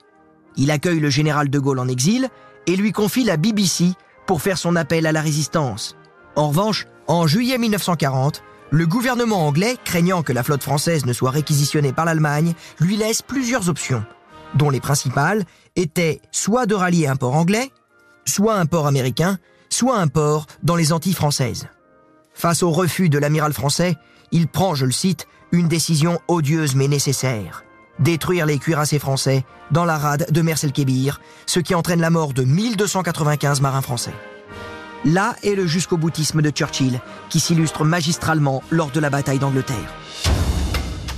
Il 0.56 0.70
accueille 0.70 1.00
le 1.00 1.10
général 1.10 1.48
de 1.48 1.58
Gaulle 1.58 1.78
en 1.78 1.88
exil 1.88 2.28
et 2.66 2.76
lui 2.76 2.92
confie 2.92 3.24
la 3.24 3.36
BBC 3.36 3.92
pour 4.26 4.42
faire 4.42 4.58
son 4.58 4.76
appel 4.76 5.06
à 5.06 5.12
la 5.12 5.20
résistance. 5.20 5.96
En 6.36 6.48
revanche, 6.48 6.86
en 7.06 7.26
juillet 7.26 7.58
1940, 7.58 8.42
le 8.70 8.86
gouvernement 8.86 9.46
anglais, 9.46 9.76
craignant 9.84 10.22
que 10.22 10.32
la 10.32 10.42
flotte 10.42 10.62
française 10.62 11.04
ne 11.04 11.12
soit 11.12 11.30
réquisitionnée 11.30 11.92
par 11.92 12.04
l'Allemagne, 12.04 12.54
lui 12.80 12.96
laisse 12.96 13.20
plusieurs 13.20 13.68
options, 13.68 14.04
dont 14.54 14.70
les 14.70 14.80
principales 14.80 15.44
étaient 15.76 16.20
soit 16.30 16.66
de 16.66 16.74
rallier 16.74 17.06
un 17.06 17.16
port 17.16 17.34
anglais, 17.34 17.70
soit 18.24 18.54
un 18.54 18.66
port 18.66 18.86
américain, 18.86 19.38
soit 19.68 19.98
un 19.98 20.08
port 20.08 20.46
dans 20.62 20.76
les 20.76 20.92
Antilles 20.92 21.12
françaises. 21.12 21.68
Face 22.42 22.64
au 22.64 22.72
refus 22.72 23.08
de 23.08 23.18
l'amiral 23.18 23.52
français, 23.52 23.94
il 24.32 24.48
prend, 24.48 24.74
je 24.74 24.84
le 24.84 24.90
cite, 24.90 25.28
une 25.52 25.68
décision 25.68 26.18
odieuse 26.26 26.74
mais 26.74 26.88
nécessaire. 26.88 27.62
Détruire 28.00 28.46
les 28.46 28.58
cuirassés 28.58 28.98
français 28.98 29.44
dans 29.70 29.84
la 29.84 29.96
rade 29.96 30.26
de 30.28 30.42
Mers-el-Kébir, 30.42 31.20
ce 31.46 31.60
qui 31.60 31.76
entraîne 31.76 32.00
la 32.00 32.10
mort 32.10 32.32
de 32.32 32.42
1295 32.42 33.60
marins 33.60 33.80
français. 33.80 34.14
Là 35.04 35.36
est 35.44 35.54
le 35.54 35.68
jusqu'au 35.68 35.96
boutisme 35.96 36.42
de 36.42 36.50
Churchill, 36.50 37.00
qui 37.28 37.38
s'illustre 37.38 37.84
magistralement 37.84 38.64
lors 38.70 38.90
de 38.90 38.98
la 38.98 39.08
bataille 39.08 39.38
d'Angleterre. 39.38 39.94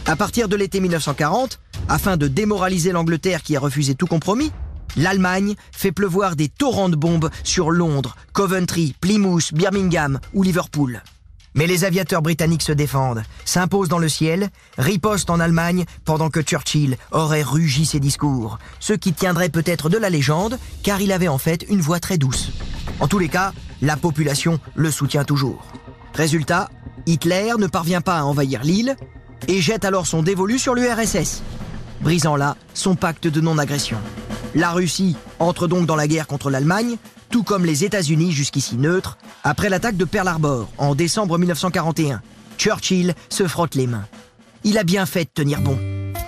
À 0.05 0.17
partir 0.17 0.47
de 0.47 0.57
l'été 0.57 0.79
1940, 0.81 1.59
afin 1.89 2.19
de 2.19 2.29
démoraliser 2.29 2.93
l'Angleterre 2.93 3.43
qui 3.43 3.57
a 3.57 3.61
refusé 3.61 3.95
tout 3.95 4.07
compromis, 4.07 4.53
l'Allemagne 4.99 5.55
fait 5.73 5.91
pleuvoir 5.91 6.37
des 6.37 6.51
torrents 6.51 6.91
de 6.91 6.97
bombes 6.97 7.31
sur 7.45 7.71
Londres, 7.71 8.15
Coventry, 8.35 8.95
Plymouth, 9.01 9.55
Birmingham 9.55 10.21
ou 10.35 10.43
Liverpool. 10.43 11.03
Mais 11.55 11.67
les 11.67 11.85
aviateurs 11.85 12.23
britanniques 12.23 12.63
se 12.63 12.73
défendent, 12.73 13.23
s'imposent 13.45 13.89
dans 13.89 13.99
le 13.99 14.09
ciel, 14.09 14.51
ripostent 14.77 15.31
en 15.31 15.39
Allemagne 15.41 15.85
pendant 16.05 16.29
que 16.29 16.41
Churchill 16.41 16.97
aurait 17.13 17.43
rugi 17.43 17.87
ses 17.87 18.01
discours, 18.01 18.59
ce 18.81 18.93
qui 18.93 19.13
tiendrait 19.13 19.49
peut-être 19.49 19.89
de 19.89 19.97
la 19.97 20.11
légende, 20.11 20.59
car 20.83 21.01
il 21.01 21.13
avait 21.13 21.29
en 21.29 21.39
fait 21.39 21.65
une 21.69 21.81
voix 21.81 22.01
très 22.01 22.19
douce. 22.19 22.51
En 23.01 23.07
tous 23.07 23.19
les 23.19 23.29
cas, 23.29 23.53
la 23.83 23.97
population 23.97 24.59
le 24.75 24.91
soutient 24.91 25.25
toujours. 25.25 25.65
Résultat, 26.15 26.69
Hitler 27.07 27.53
ne 27.59 27.67
parvient 27.67 28.01
pas 28.01 28.19
à 28.19 28.25
envahir 28.25 28.63
l'île 28.65 28.97
et 29.47 29.61
jette 29.61 29.85
alors 29.85 30.07
son 30.07 30.23
dévolu 30.23 30.59
sur 30.59 30.75
l'URSS, 30.75 31.43
brisant 32.01 32.37
là 32.37 32.57
son 32.73 32.97
pacte 32.97 33.29
de 33.29 33.41
non-agression. 33.41 33.99
La 34.55 34.71
Russie 34.71 35.17
entre 35.39 35.67
donc 35.67 35.87
dans 35.87 35.97
la 35.97 36.07
guerre 36.07 36.27
contre 36.27 36.51
l'Allemagne, 36.51 36.97
tout 37.31 37.43
comme 37.43 37.65
les 37.65 37.85
États-Unis 37.85 38.33
jusqu'ici 38.33 38.77
neutres, 38.77 39.19
après 39.43 39.69
l'attaque 39.69 39.97
de 39.97 40.05
Pearl 40.05 40.29
Harbor 40.29 40.69
en 40.79 40.95
décembre 40.95 41.39
1941. 41.39 42.23
Churchill 42.59 43.15
se 43.29 43.47
frotte 43.47 43.75
les 43.75 43.87
mains. 43.87 44.07
Il 44.65 44.79
a 44.79 44.85
bien 44.85 45.07
fait 45.07 45.25
de 45.25 45.31
tenir 45.35 45.61
bon. 45.61 45.79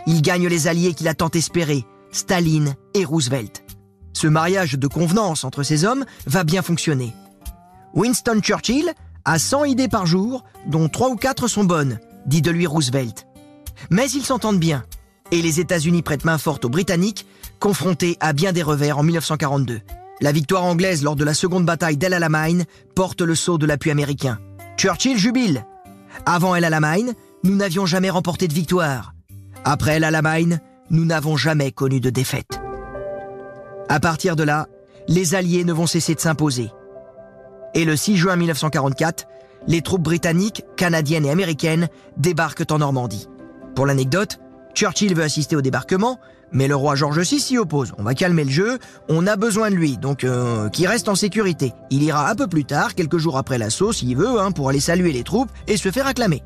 Il 0.07 0.23
gagne 0.23 0.47
les 0.47 0.69
alliés 0.69 0.95
qu'il 0.95 1.09
a 1.09 1.15
tant 1.15 1.31
espérés, 1.31 1.85
Staline 2.13 2.75
et 2.95 3.05
Roosevelt. 3.05 3.65
Ce 4.13 4.27
mariage 4.27 4.75
de 4.75 4.87
convenance 4.87 5.45
entre 5.45 5.63
ces 5.63 5.85
hommes 5.85 6.05
va 6.27 6.45
bien 6.45 6.63
fonctionner. 6.63 7.13
Winston 7.95 8.41
Churchill 8.41 8.93
a 9.25 9.39
100 9.39 9.65
idées 9.65 9.89
par 9.89 10.07
jour, 10.07 10.45
dont 10.67 10.89
3 10.89 11.11
ou 11.11 11.17
4 11.17 11.49
sont 11.49 11.65
bonnes, 11.65 11.99
dit 12.27 12.43
de 12.43 12.51
lui 12.51 12.67
Roosevelt. 12.67 13.27
Mais 13.91 14.09
ils 14.11 14.25
s'entendent 14.25 14.61
bien, 14.61 14.85
et 15.33 15.43
les 15.43 15.61
États-Unis 15.61 16.03
prêtent 16.03 16.25
main 16.25 16.39
forte 16.39 16.65
aux 16.65 16.71
Britanniques, 16.71 17.27
confrontés 17.59 18.17
à 18.21 18.33
bien 18.33 18.53
des 18.53 18.63
revers 18.63 18.99
en 18.99 19.03
1942. 19.03 19.81
La 20.21 20.33
victoire 20.33 20.65
anglaise 20.65 21.03
lors 21.03 21.15
de 21.15 21.25
la 21.25 21.35
seconde 21.35 21.67
bataille 21.67 21.99
d'El 21.99 22.15
Alamein 22.15 22.63
porte 22.95 23.21
le 23.21 23.35
sceau 23.35 23.59
de 23.59 23.67
l'appui 23.67 23.91
américain. 23.91 24.39
Churchill 24.79 25.19
jubile. 25.19 25.67
Avant 26.25 26.55
El 26.55 26.65
Alamein, 26.65 27.13
nous 27.45 27.55
n'avions 27.55 27.85
jamais 27.85 28.09
remporté 28.09 28.49
de 28.49 28.55
victoire. 28.55 29.13
Après 29.65 29.97
El 29.97 30.05
Alamein, 30.05 30.59
nous 30.89 31.05
n'avons 31.05 31.37
jamais 31.37 31.71
connu 31.71 32.01
de 32.01 32.09
défaite. 32.09 32.61
À 33.91 34.01
partir 34.01 34.37
de 34.37 34.43
là, 34.43 34.69
les 35.07 35.35
Alliés 35.35 35.65
ne 35.65 35.75
vont 35.75 35.87
cesser 35.87 36.15
de 36.15 36.21
s'imposer. 36.21 36.71
Et 37.75 37.85
le 37.85 37.95
6 37.95 38.17
juin 38.17 38.37
1944, 38.37 39.27
les 39.69 39.83
troupes 39.83 40.03
britanniques, 40.03 40.65
canadiennes 40.77 41.27
et 41.27 41.31
américaines 41.31 41.89
débarquent 42.17 42.71
en 42.71 42.79
Normandie. 42.79 43.29
Pour 43.75 43.85
l'anecdote, 43.85 44.39
Churchill 44.75 45.15
veut 45.15 45.25
assister 45.25 45.57
au 45.57 45.63
débarquement, 45.63 46.19
mais 46.53 46.69
le 46.69 46.77
roi 46.77 46.95
George 46.95 47.19
VI 47.21 47.41
s'y 47.41 47.59
oppose. 47.59 47.93
On 47.99 48.03
va 48.03 48.15
calmer 48.15 48.45
le 48.45 48.51
jeu, 48.51 48.79
on 49.09 49.27
a 49.27 49.37
besoin 49.37 49.71
de 49.71 49.75
lui, 49.77 49.97
donc 49.97 50.25
euh, 50.25 50.69
qu'il 50.69 50.87
reste 50.87 51.09
en 51.09 51.15
sécurité. 51.15 51.73
Il 51.91 52.03
ira 52.03 52.31
un 52.31 52.35
peu 52.35 52.47
plus 52.47 52.65
tard, 52.65 52.95
quelques 52.95 53.19
jours 53.19 53.37
après 53.37 53.59
l'assaut, 53.59 53.93
s'il 53.93 54.17
veut, 54.17 54.41
hein, 54.41 54.53
pour 54.53 54.69
aller 54.69 54.81
saluer 54.81 55.13
les 55.13 55.25
troupes 55.25 55.51
et 55.67 55.77
se 55.77 55.91
faire 55.91 56.07
acclamer. 56.07 56.43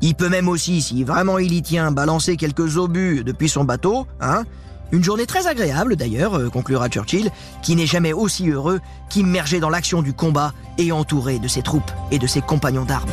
Il 0.00 0.14
peut 0.14 0.28
même 0.28 0.48
aussi, 0.48 0.82
si 0.82 1.04
vraiment 1.04 1.38
il 1.38 1.52
y 1.52 1.62
tient, 1.62 1.92
balancer 1.92 2.36
quelques 2.36 2.76
obus 2.76 3.22
depuis 3.24 3.48
son 3.48 3.64
bateau, 3.64 4.06
hein. 4.20 4.44
Une 4.90 5.02
journée 5.02 5.24
très 5.24 5.46
agréable 5.46 5.96
d'ailleurs, 5.96 6.36
euh, 6.36 6.50
conclura 6.50 6.88
Churchill, 6.90 7.30
qui 7.62 7.76
n'est 7.76 7.86
jamais 7.86 8.12
aussi 8.12 8.50
heureux 8.50 8.78
qu'immergé 9.08 9.58
dans 9.58 9.70
l'action 9.70 10.02
du 10.02 10.12
combat 10.12 10.52
et 10.76 10.92
entouré 10.92 11.38
de 11.38 11.48
ses 11.48 11.62
troupes 11.62 11.90
et 12.10 12.18
de 12.18 12.26
ses 12.26 12.42
compagnons 12.42 12.84
d'armes. 12.84 13.10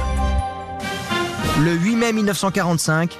Le 1.63 1.71
8 1.71 1.95
mai 1.95 2.11
1945, 2.11 3.17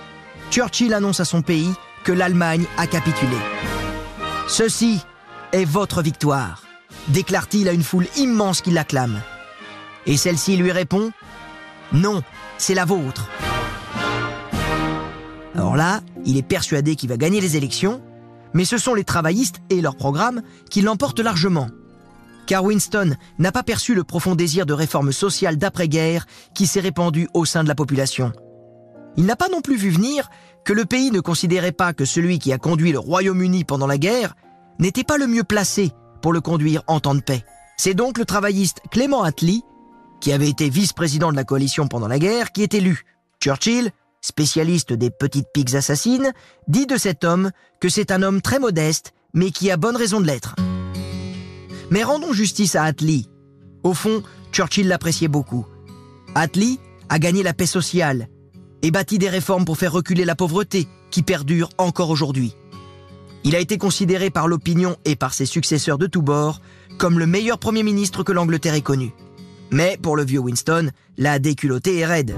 Churchill 0.52 0.94
annonce 0.94 1.22
à 1.22 1.26
son 1.26 1.42
pays 1.42 1.72
que 2.04 2.12
l'Allemagne 2.12 2.66
a 2.78 2.88
capitulé. 2.88 3.38
Ceci 4.48 5.00
est 5.52 5.66
votre 5.66 6.02
victoire, 6.02 6.64
déclare-t-il 7.10 7.68
à 7.70 7.74
une 7.74 7.84
foule 7.84 8.08
immense 8.18 8.62
qui 8.62 8.72
l'acclame. 8.72 9.22
Et 10.06 10.18
celle-ci 10.18 10.58
lui 10.58 10.72
répond 10.72 11.12
Non, 11.94 12.22
c'est 12.58 12.74
la 12.74 12.86
vôtre. 12.86 13.30
Alors 15.56 15.76
là, 15.76 16.02
il 16.26 16.38
est 16.38 16.44
persuadé 16.44 16.96
qu'il 16.96 17.10
va 17.10 17.18
gagner 17.18 17.42
les 17.42 17.58
élections, 17.58 18.02
mais 18.54 18.66
ce 18.66 18.78
sont 18.78 18.94
les 18.94 19.04
travaillistes 19.04 19.62
et 19.70 19.82
leur 19.82 19.96
programme 19.96 20.42
qui 20.70 20.82
l'emportent 20.82 21.20
largement. 21.20 21.70
Car 22.48 22.64
Winston 22.64 23.16
n'a 23.38 23.52
pas 23.52 23.62
perçu 23.62 23.94
le 23.94 24.04
profond 24.04 24.36
désir 24.36 24.66
de 24.66 24.74
réforme 24.74 25.12
sociale 25.12 25.58
d'après-guerre 25.58 26.26
qui 26.56 26.66
s'est 26.66 26.80
répandu 26.80 27.28
au 27.34 27.46
sein 27.46 27.64
de 27.64 27.68
la 27.68 27.76
population. 27.76 28.32
Il 29.18 29.26
n'a 29.26 29.36
pas 29.36 29.50
non 29.50 29.62
plus 29.62 29.76
vu 29.76 29.90
venir 29.90 30.30
que 30.66 30.74
le 30.74 30.86
pays 30.86 31.12
ne 31.12 31.20
considérait 31.20 31.72
pas 31.72 31.94
que 31.94 32.06
celui 32.06 32.40
qui 32.40 32.54
a 32.54 32.58
conduit 32.58 32.92
le 32.92 33.00
Royaume-Uni 33.00 33.64
pendant 33.64 33.88
la 33.88 33.98
guerre 33.98 34.36
n'était 34.80 35.04
pas 35.04 35.18
le 35.18 35.28
mieux 35.28 35.44
placé 35.44 35.92
pour 36.22 36.34
le 36.34 36.42
conduire 36.42 36.84
en 36.88 37.00
temps 37.00 37.16
de 37.16 37.22
paix. 37.22 37.44
C'est 37.78 37.94
donc 37.94 38.18
le 38.18 38.26
travailliste 38.26 38.82
Clément 38.92 39.24
Attlee, 39.24 39.64
qui 40.20 40.34
avait 40.34 40.50
été 40.50 40.70
vice-président 40.70 41.32
de 41.32 41.36
la 41.36 41.44
coalition 41.44 41.88
pendant 41.88 42.08
la 42.08 42.20
guerre, 42.20 42.52
qui 42.52 42.64
est 42.64 42.74
élu. 42.74 43.04
Churchill 43.42 43.92
spécialiste 44.22 44.94
des 44.94 45.10
petites 45.10 45.48
piques 45.54 45.76
assassines, 45.76 46.34
dit 46.68 46.86
de 46.86 46.98
cet 46.98 47.24
homme 47.24 47.52
que 47.80 47.90
c'est 47.90 48.12
un 48.12 48.22
homme 48.22 48.42
très 48.42 48.60
modeste, 48.60 49.14
mais 49.34 49.52
qui 49.52 49.72
a 49.72 49.78
bonne 49.78 49.96
raison 49.96 50.20
de 50.20 50.26
l'être. 50.26 50.56
Mais 51.90 52.04
rendons 52.04 52.34
justice 52.34 52.76
à 52.76 52.84
Attlee. 52.84 53.30
Au 53.84 53.94
fond, 53.94 54.22
Churchill 54.52 54.88
l'appréciait 54.88 55.28
beaucoup. 55.28 55.66
Attlee 56.36 56.80
a 57.08 57.18
gagné 57.18 57.44
la 57.44 57.54
paix 57.54 57.66
sociale 57.66 58.28
et 58.82 58.92
bâti 58.92 59.18
des 59.18 59.30
réformes 59.30 59.66
pour 59.66 59.78
faire 59.78 59.92
reculer 59.92 60.26
la 60.26 60.36
pauvreté 60.36 60.88
qui 61.12 61.24
perdure 61.24 61.70
encore 61.78 62.10
aujourd'hui. 62.10 62.56
Il 63.44 63.56
a 63.56 63.60
été 63.60 63.78
considéré 63.78 64.30
par 64.30 64.48
l'opinion 64.48 64.98
et 65.06 65.16
par 65.16 65.34
ses 65.34 65.46
successeurs 65.46 65.98
de 65.98 66.08
tous 66.08 66.22
bords 66.22 66.62
comme 66.98 67.20
le 67.20 67.26
meilleur 67.26 67.58
Premier 67.58 67.84
ministre 67.84 68.24
que 68.24 68.34
l'Angleterre 68.34 68.74
ait 68.74 68.82
connu. 68.82 69.14
Mais 69.72 69.98
pour 70.02 70.18
le 70.18 70.26
vieux 70.26 70.40
Winston, 70.40 70.90
la 71.18 71.40
déculottée 71.40 72.00
est 72.00 72.06
raide. 72.06 72.36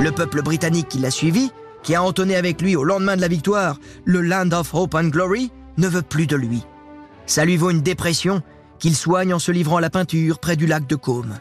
Le 0.00 0.10
peuple 0.10 0.42
britannique 0.42 0.88
qui 0.88 0.98
l'a 0.98 1.10
suivi, 1.10 1.50
qui 1.82 1.94
a 1.94 2.02
entonné 2.02 2.36
avec 2.36 2.62
lui 2.62 2.76
au 2.76 2.84
lendemain 2.84 3.16
de 3.16 3.20
la 3.20 3.28
victoire 3.28 3.78
le 4.04 4.22
Land 4.22 4.52
of 4.52 4.72
Hope 4.74 4.94
and 4.94 5.08
Glory, 5.08 5.50
ne 5.76 5.88
veut 5.88 6.02
plus 6.02 6.26
de 6.26 6.36
lui. 6.36 6.62
Ça 7.26 7.44
lui 7.44 7.56
vaut 7.56 7.70
une 7.70 7.82
dépression 7.82 8.42
qu'il 8.78 8.96
soigne 8.96 9.34
en 9.34 9.38
se 9.38 9.52
livrant 9.52 9.76
à 9.76 9.80
la 9.80 9.90
peinture 9.90 10.38
près 10.38 10.56
du 10.56 10.66
lac 10.66 10.86
de 10.86 10.96
Caume. 10.96 11.38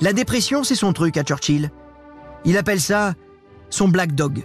La 0.00 0.12
dépression, 0.12 0.64
c'est 0.64 0.74
son 0.74 0.92
truc 0.92 1.16
à 1.16 1.22
Churchill. 1.22 1.70
Il 2.44 2.56
appelle 2.56 2.80
ça 2.80 3.14
son 3.70 3.88
Black 3.88 4.14
Dog. 4.14 4.44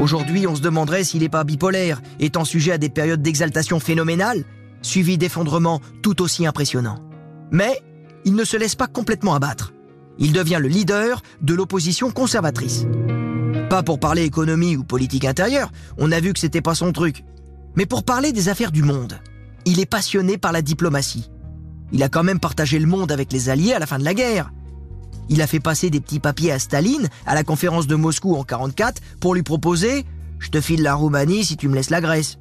Aujourd'hui, 0.00 0.46
on 0.46 0.56
se 0.56 0.62
demanderait 0.62 1.04
s'il 1.04 1.20
n'est 1.20 1.28
pas 1.28 1.44
bipolaire, 1.44 2.00
étant 2.18 2.44
sujet 2.44 2.72
à 2.72 2.78
des 2.78 2.88
périodes 2.88 3.22
d'exaltation 3.22 3.78
phénoménale, 3.78 4.44
suivies 4.80 5.18
d'effondrements 5.18 5.80
tout 6.02 6.22
aussi 6.22 6.46
impressionnants. 6.46 6.98
Mais 7.50 7.80
il 8.24 8.34
ne 8.34 8.44
se 8.44 8.56
laisse 8.56 8.74
pas 8.74 8.86
complètement 8.86 9.34
abattre. 9.34 9.72
Il 10.18 10.32
devient 10.32 10.58
le 10.60 10.68
leader 10.68 11.22
de 11.40 11.54
l'opposition 11.54 12.10
conservatrice. 12.10 12.86
Pas 13.68 13.82
pour 13.82 14.00
parler 14.00 14.24
économie 14.24 14.76
ou 14.76 14.84
politique 14.84 15.24
intérieure, 15.24 15.70
on 15.98 16.12
a 16.12 16.20
vu 16.20 16.32
que 16.32 16.38
c'était 16.38 16.60
pas 16.60 16.74
son 16.74 16.92
truc, 16.92 17.24
mais 17.76 17.86
pour 17.86 18.04
parler 18.04 18.32
des 18.32 18.48
affaires 18.48 18.72
du 18.72 18.82
monde. 18.82 19.18
Il 19.64 19.80
est 19.80 19.86
passionné 19.86 20.38
par 20.38 20.52
la 20.52 20.62
diplomatie. 20.62 21.30
Il 21.92 22.02
a 22.02 22.08
quand 22.08 22.24
même 22.24 22.40
partagé 22.40 22.78
le 22.78 22.86
monde 22.86 23.12
avec 23.12 23.32
les 23.32 23.48
Alliés 23.48 23.72
à 23.72 23.78
la 23.78 23.86
fin 23.86 23.98
de 23.98 24.04
la 24.04 24.14
guerre. 24.14 24.50
Il 25.32 25.40
a 25.40 25.46
fait 25.46 25.60
passer 25.60 25.88
des 25.88 26.02
petits 26.02 26.20
papiers 26.20 26.52
à 26.52 26.58
Staline 26.58 27.08
à 27.24 27.34
la 27.34 27.42
conférence 27.42 27.86
de 27.86 27.94
Moscou 27.94 28.36
en 28.36 28.44
44 28.44 29.00
pour 29.18 29.34
lui 29.34 29.42
proposer 29.42 30.04
Je 30.38 30.50
te 30.50 30.60
file 30.60 30.82
la 30.82 30.94
Roumanie 30.94 31.42
si 31.42 31.56
tu 31.56 31.68
me 31.68 31.74
laisses 31.74 31.88
la 31.88 32.02
Grèce. 32.02 32.36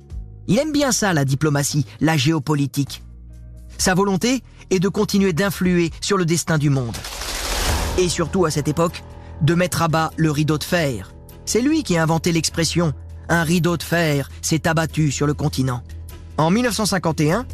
Il 0.49 0.59
aime 0.59 0.73
bien 0.73 0.91
ça, 0.91 1.13
la 1.13 1.23
diplomatie, 1.23 1.85
la 2.01 2.17
géopolitique. 2.17 3.01
Sa 3.77 3.93
volonté 3.93 4.43
est 4.71 4.79
de 4.79 4.89
continuer 4.89 5.31
d'influer 5.31 5.91
sur 6.01 6.17
le 6.17 6.25
destin 6.25 6.57
du 6.57 6.69
monde. 6.69 6.97
Et 7.97 8.09
surtout 8.09 8.43
à 8.43 8.51
cette 8.51 8.67
époque, 8.67 9.05
de 9.41 9.55
mettre 9.55 9.83
à 9.83 9.87
bas 9.87 10.11
le 10.17 10.29
rideau 10.29 10.57
de 10.57 10.63
fer. 10.65 11.13
C'est 11.45 11.61
lui 11.61 11.83
qui 11.83 11.95
a 11.95 12.03
inventé 12.03 12.33
l'expression 12.33 12.91
Un 13.29 13.43
rideau 13.43 13.77
de 13.77 13.83
fer 13.83 14.29
s'est 14.41 14.67
abattu 14.67 15.11
sur 15.11 15.27
le 15.27 15.33
continent. 15.33 15.81
En 16.37 16.49
1951, 16.49 17.45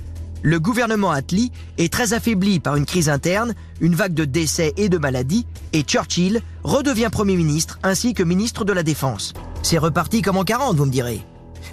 le 0.44 0.60
gouvernement 0.60 1.12
Attlee 1.12 1.52
est 1.78 1.92
très 1.92 2.14
affaibli 2.14 2.60
par 2.60 2.76
une 2.76 2.86
crise 2.86 3.10
interne, 3.10 3.56
une 3.82 3.96
vague 3.96 4.14
de 4.14 4.26
décès 4.26 4.74
et 4.78 4.90
de 4.90 4.98
maladies, 4.98 5.48
et 5.74 5.82
Churchill 5.82 6.42
redevient 6.64 7.10
Premier 7.12 7.36
ministre 7.36 7.80
ainsi 7.84 8.14
que 8.14 8.24
ministre 8.24 8.64
de 8.66 8.74
la 8.74 8.84
Défense. 8.84 9.34
C'est 9.64 9.78
reparti 9.78 10.22
comme 10.22 10.38
en 10.38 10.44
40, 10.44 10.78
vous 10.78 10.86
me 10.86 10.92
direz. 10.92 11.22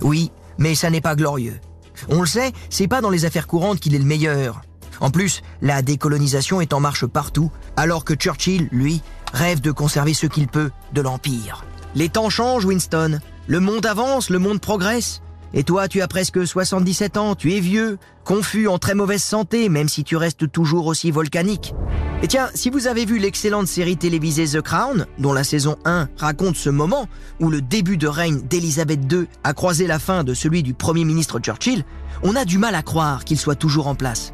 Oui, 0.01 0.31
mais 0.59 0.75
ça 0.75 0.91
n'est 0.91 1.01
pas 1.01 1.15
glorieux. 1.15 1.61
On 2.09 2.21
le 2.21 2.27
sait, 2.27 2.53
c'est 2.71 2.89
pas 2.89 3.01
dans 3.01 3.11
les 3.11 3.25
affaires 3.25 3.47
courantes 3.47 3.81
qu'il 3.81 3.95
est 3.95 3.99
le 3.99 4.05
meilleur. 4.05 4.63
En 5.01 5.11
plus, 5.11 5.43
la 5.61 5.83
décolonisation 5.83 6.61
est 6.61 6.73
en 6.73 6.81
marche 6.81 7.07
partout, 7.07 7.51
alors 7.77 8.05
que 8.05 8.15
Churchill, 8.15 8.69
lui, 8.73 9.03
rêve 9.33 9.61
de 9.61 9.73
conserver 9.73 10.15
ce 10.15 10.27
qu'il 10.27 10.49
peut 10.49 10.71
de 10.93 11.01
l'Empire. 11.01 11.65
Les 11.95 12.09
temps 12.09 12.31
changent, 12.31 12.65
Winston. 12.65 13.21
Le 13.47 13.61
monde 13.61 13.87
avance, 13.87 14.31
le 14.31 14.39
monde 14.39 14.61
progresse. 14.61 15.21
Et 15.57 15.63
toi, 15.63 15.87
tu 15.87 16.03
as 16.03 16.09
presque 16.09 16.45
77 16.45 17.17
ans, 17.17 17.37
tu 17.37 17.55
es 17.55 17.61
vieux, 17.61 17.99
confus, 18.25 18.67
en 18.67 18.79
très 18.79 18.95
mauvaise 18.95 19.23
santé, 19.23 19.69
même 19.69 19.89
si 19.89 20.03
tu 20.03 20.17
restes 20.17 20.51
toujours 20.51 20.87
aussi 20.87 21.13
volcanique. 21.13 21.75
Et 22.23 22.27
tiens, 22.27 22.49
si 22.55 22.71
vous 22.71 22.89
avez 22.89 23.05
vu 23.05 23.19
l'excellente 23.19 23.69
série 23.69 23.97
télévisée 23.97 24.49
The 24.49 24.61
Crown, 24.61 25.07
dont 25.19 25.33
la 25.33 25.45
saison 25.45 25.77
1 25.85 26.09
raconte 26.17 26.57
ce 26.57 26.71
moment 26.71 27.07
où 27.39 27.51
le 27.51 27.61
début 27.61 27.97
de 27.97 28.09
règne 28.09 28.41
d'Elisabeth 28.41 29.01
II 29.13 29.29
a 29.45 29.55
croisé 29.55 29.87
la 29.87 30.01
fin 30.01 30.25
de 30.25 30.35
celui 30.35 30.65
du 30.65 30.75
Premier 30.75 31.05
ministre 31.05 31.39
Churchill, 31.39 31.85
on 32.25 32.35
a 32.35 32.45
du 32.45 32.59
mal 32.59 32.75
à 32.75 32.83
croire 32.83 33.25
qu'il 33.25 33.39
soit 33.39 33.55
toujours 33.55 33.87
en 33.87 33.95
place. 33.95 34.33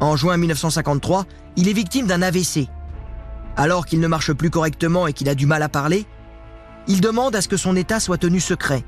En 0.00 0.16
juin 0.16 0.38
1953, 0.38 1.26
il 1.56 1.68
est 1.68 1.74
victime 1.74 2.06
d'un 2.06 2.22
AVC. 2.22 2.68
Alors 3.58 3.84
qu'il 3.84 4.00
ne 4.00 4.08
marche 4.08 4.32
plus 4.32 4.50
correctement 4.50 5.06
et 5.06 5.12
qu'il 5.12 5.28
a 5.28 5.34
du 5.34 5.44
mal 5.44 5.62
à 5.62 5.68
parler, 5.68 6.06
il 6.88 7.02
demande 7.02 7.36
à 7.36 7.42
ce 7.42 7.48
que 7.48 7.56
son 7.58 7.76
état 7.76 8.00
soit 8.00 8.18
tenu 8.18 8.40
secret. 8.40 8.84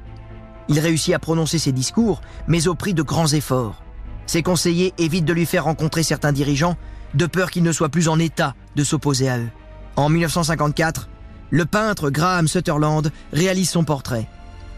Il 0.69 0.79
réussit 0.81 1.15
à 1.15 1.19
prononcer 1.19 1.59
ses 1.59 1.73
discours, 1.73 2.21
mais 2.47 2.69
au 2.69 2.75
prix 2.75 2.95
de 2.95 3.03
grands 3.03 3.29
efforts. 3.29 3.83
Ses 4.27 4.43
conseillers 4.43 4.93
évitent 4.99 5.25
de 5.25 5.33
lui 5.33 5.47
faire 5.47 5.65
rencontrer 5.65 6.03
certains 6.03 6.33
dirigeants, 6.33 6.77
de 7.15 7.27
peur 7.27 7.51
qu'il 7.51 7.63
ne 7.63 7.73
soit 7.73 7.89
plus 7.89 8.09
en 8.09 8.19
état 8.19 8.55
de 8.77 8.85
s'opposer 8.85 9.29
à 9.29 9.39
eux. 9.39 9.49
En 9.97 10.11
1954, 10.11 11.09
le 11.51 11.65
peintre 11.65 12.11
Graham 12.11 12.47
Sutherland 12.47 13.11
réalise 13.33 13.71
son 13.71 13.85
portrait. 13.85 14.29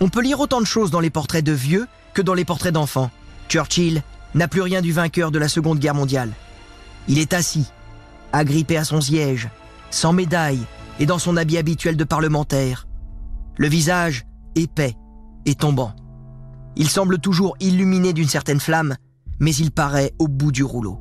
On 0.01 0.09
peut 0.09 0.23
lire 0.23 0.41
autant 0.41 0.61
de 0.61 0.67
choses 0.67 0.91
dans 0.91 1.01
les 1.01 1.11
portraits 1.11 1.45
de 1.45 1.53
vieux 1.53 1.89
que 2.15 2.23
dans 2.23 2.35
les 2.35 2.45
portraits 2.45 2.73
d'enfants. 2.73 3.11
Churchill 3.49 4.03
n'a 4.35 4.49
plus 4.49 4.63
rien 4.63 4.81
du 4.81 4.93
vainqueur 4.93 5.33
de 5.33 5.39
la 5.39 5.49
Seconde 5.49 5.81
Guerre 5.81 5.95
mondiale. 5.95 6.33
Il 7.09 7.19
est 7.19 7.35
assis, 7.35 7.67
agrippé 8.33 8.77
à 8.77 8.85
son 8.85 9.01
siège, 9.01 9.49
sans 9.91 10.13
médaille 10.13 10.63
et 11.01 11.07
dans 11.07 11.19
son 11.19 11.37
habit 11.37 11.59
habituel 11.59 11.97
de 11.97 12.05
parlementaire. 12.05 12.87
Le 13.57 13.69
visage 13.69 14.25
épais, 14.55 14.95
et 15.47 15.55
tombant. 15.55 15.93
Il 16.77 16.89
semble 16.89 17.19
toujours 17.19 17.57
illuminé 17.61 18.13
d'une 18.13 18.29
certaine 18.29 18.61
flamme, 18.61 18.97
mais 19.39 19.55
il 19.55 19.71
paraît 19.71 20.13
au 20.19 20.29
bout 20.29 20.53
du 20.53 20.63
rouleau. 20.63 20.99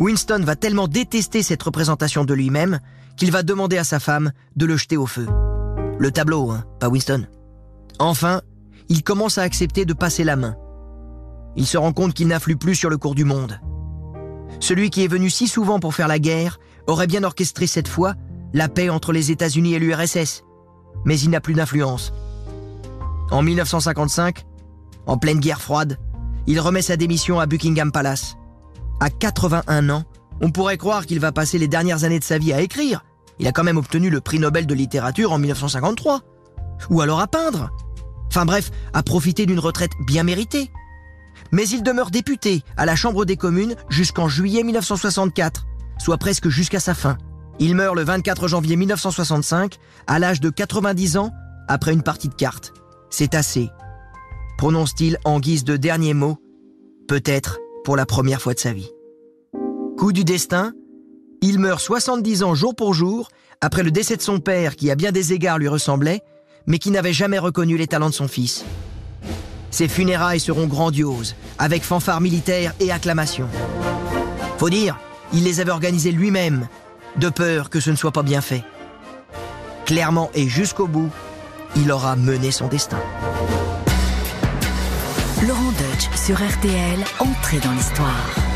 Winston 0.00 0.42
va 0.44 0.56
tellement 0.56 0.88
détester 0.88 1.42
cette 1.42 1.62
représentation 1.62 2.24
de 2.24 2.34
lui-même 2.34 2.78
qu'il 3.16 3.32
va 3.32 3.42
demander 3.42 3.78
à 3.78 3.84
sa 3.84 4.00
femme 4.00 4.32
de 4.56 4.66
le 4.66 4.76
jeter 4.76 4.96
au 4.96 5.06
feu. 5.06 5.26
Le 5.98 6.10
tableau, 6.10 6.50
hein, 6.50 6.64
pas 6.78 6.88
Winston. 6.88 7.26
Enfin, 7.98 8.42
il 8.88 9.02
commence 9.02 9.38
à 9.38 9.42
accepter 9.42 9.84
de 9.84 9.92
passer 9.92 10.24
la 10.24 10.36
main. 10.36 10.56
Il 11.56 11.66
se 11.66 11.76
rend 11.76 11.92
compte 11.92 12.14
qu'il 12.14 12.28
n'influe 12.28 12.56
plus 12.56 12.76
sur 12.76 12.90
le 12.90 12.98
cours 12.98 13.16
du 13.16 13.24
monde. 13.24 13.60
Celui 14.60 14.90
qui 14.90 15.04
est 15.04 15.08
venu 15.08 15.30
si 15.30 15.48
souvent 15.48 15.80
pour 15.80 15.94
faire 15.94 16.08
la 16.08 16.18
guerre 16.18 16.58
aurait 16.86 17.06
bien 17.06 17.24
orchestré 17.24 17.66
cette 17.66 17.88
fois 17.88 18.14
la 18.54 18.68
paix 18.68 18.88
entre 18.88 19.12
les 19.12 19.30
États-Unis 19.30 19.74
et 19.74 19.78
l'URSS, 19.78 20.44
mais 21.04 21.18
il 21.18 21.30
n'a 21.30 21.40
plus 21.40 21.54
d'influence 21.54 22.12
en 23.30 23.42
1955, 23.42 24.44
en 25.06 25.18
pleine 25.18 25.40
guerre 25.40 25.60
froide, 25.60 25.98
il 26.46 26.60
remet 26.60 26.82
sa 26.82 26.96
démission 26.96 27.40
à 27.40 27.46
Buckingham 27.46 27.92
Palace. 27.92 28.36
À 29.00 29.10
81 29.10 29.90
ans, 29.90 30.04
on 30.40 30.50
pourrait 30.50 30.78
croire 30.78 31.06
qu'il 31.06 31.20
va 31.20 31.32
passer 31.32 31.58
les 31.58 31.68
dernières 31.68 32.04
années 32.04 32.18
de 32.18 32.24
sa 32.24 32.38
vie 32.38 32.52
à 32.52 32.60
écrire. 32.60 33.04
Il 33.38 33.46
a 33.46 33.52
quand 33.52 33.64
même 33.64 33.76
obtenu 33.76 34.10
le 34.10 34.20
prix 34.20 34.38
Nobel 34.38 34.66
de 34.66 34.74
littérature 34.74 35.32
en 35.32 35.38
1953. 35.38 36.20
Ou 36.90 37.00
alors 37.00 37.20
à 37.20 37.26
peindre. 37.26 37.70
Enfin 38.28 38.44
bref, 38.44 38.70
à 38.92 39.02
profiter 39.02 39.46
d'une 39.46 39.58
retraite 39.58 39.92
bien 40.06 40.22
méritée. 40.22 40.70
Mais 41.52 41.68
il 41.68 41.82
demeure 41.82 42.10
député 42.10 42.62
à 42.76 42.86
la 42.86 42.96
Chambre 42.96 43.24
des 43.24 43.36
communes 43.36 43.76
jusqu'en 43.88 44.28
juillet 44.28 44.62
1964, 44.62 45.66
soit 45.98 46.18
presque 46.18 46.48
jusqu'à 46.48 46.80
sa 46.80 46.94
fin. 46.94 47.16
Il 47.58 47.74
meurt 47.74 47.94
le 47.94 48.04
24 48.04 48.48
janvier 48.48 48.76
1965, 48.76 49.76
à 50.06 50.18
l'âge 50.18 50.40
de 50.40 50.50
90 50.50 51.16
ans, 51.16 51.32
après 51.68 51.92
une 51.92 52.02
partie 52.02 52.28
de 52.28 52.34
cartes. 52.34 52.72
C'est 53.10 53.34
assez. 53.34 53.70
Prononce-t-il 54.58 55.18
en 55.24 55.40
guise 55.40 55.64
de 55.64 55.76
dernier 55.76 56.14
mot, 56.14 56.38
peut-être 57.06 57.58
pour 57.84 57.96
la 57.96 58.06
première 58.06 58.42
fois 58.42 58.54
de 58.54 58.58
sa 58.58 58.72
vie. 58.72 58.90
Coup 59.96 60.12
du 60.12 60.24
destin, 60.24 60.72
il 61.40 61.58
meurt 61.58 61.80
70 61.80 62.42
ans 62.42 62.54
jour 62.54 62.74
pour 62.74 62.94
jour, 62.94 63.28
après 63.60 63.82
le 63.82 63.90
décès 63.90 64.16
de 64.16 64.22
son 64.22 64.40
père 64.40 64.76
qui 64.76 64.90
à 64.90 64.94
bien 64.94 65.12
des 65.12 65.32
égards 65.32 65.58
lui 65.58 65.68
ressemblait, 65.68 66.20
mais 66.66 66.78
qui 66.78 66.90
n'avait 66.90 67.12
jamais 67.12 67.38
reconnu 67.38 67.76
les 67.76 67.86
talents 67.86 68.10
de 68.10 68.14
son 68.14 68.28
fils. 68.28 68.64
Ses 69.70 69.88
funérailles 69.88 70.40
seront 70.40 70.66
grandioses, 70.66 71.34
avec 71.58 71.82
fanfares 71.82 72.20
militaires 72.20 72.74
et 72.80 72.90
acclamations. 72.90 73.48
Faut 74.58 74.70
dire, 74.70 74.98
il 75.32 75.44
les 75.44 75.60
avait 75.60 75.70
organisées 75.70 76.12
lui-même, 76.12 76.68
de 77.16 77.28
peur 77.28 77.70
que 77.70 77.80
ce 77.80 77.90
ne 77.90 77.96
soit 77.96 78.12
pas 78.12 78.22
bien 78.22 78.40
fait. 78.40 78.64
Clairement 79.86 80.30
et 80.34 80.48
jusqu'au 80.48 80.86
bout, 80.86 81.10
il 81.76 81.92
aura 81.92 82.16
mené 82.16 82.50
son 82.50 82.68
destin. 82.68 83.00
Laurent 85.46 85.72
Deutsch 85.72 86.08
sur 86.16 86.36
RTL, 86.36 87.04
entré 87.20 87.58
dans 87.60 87.72
l'histoire. 87.72 88.47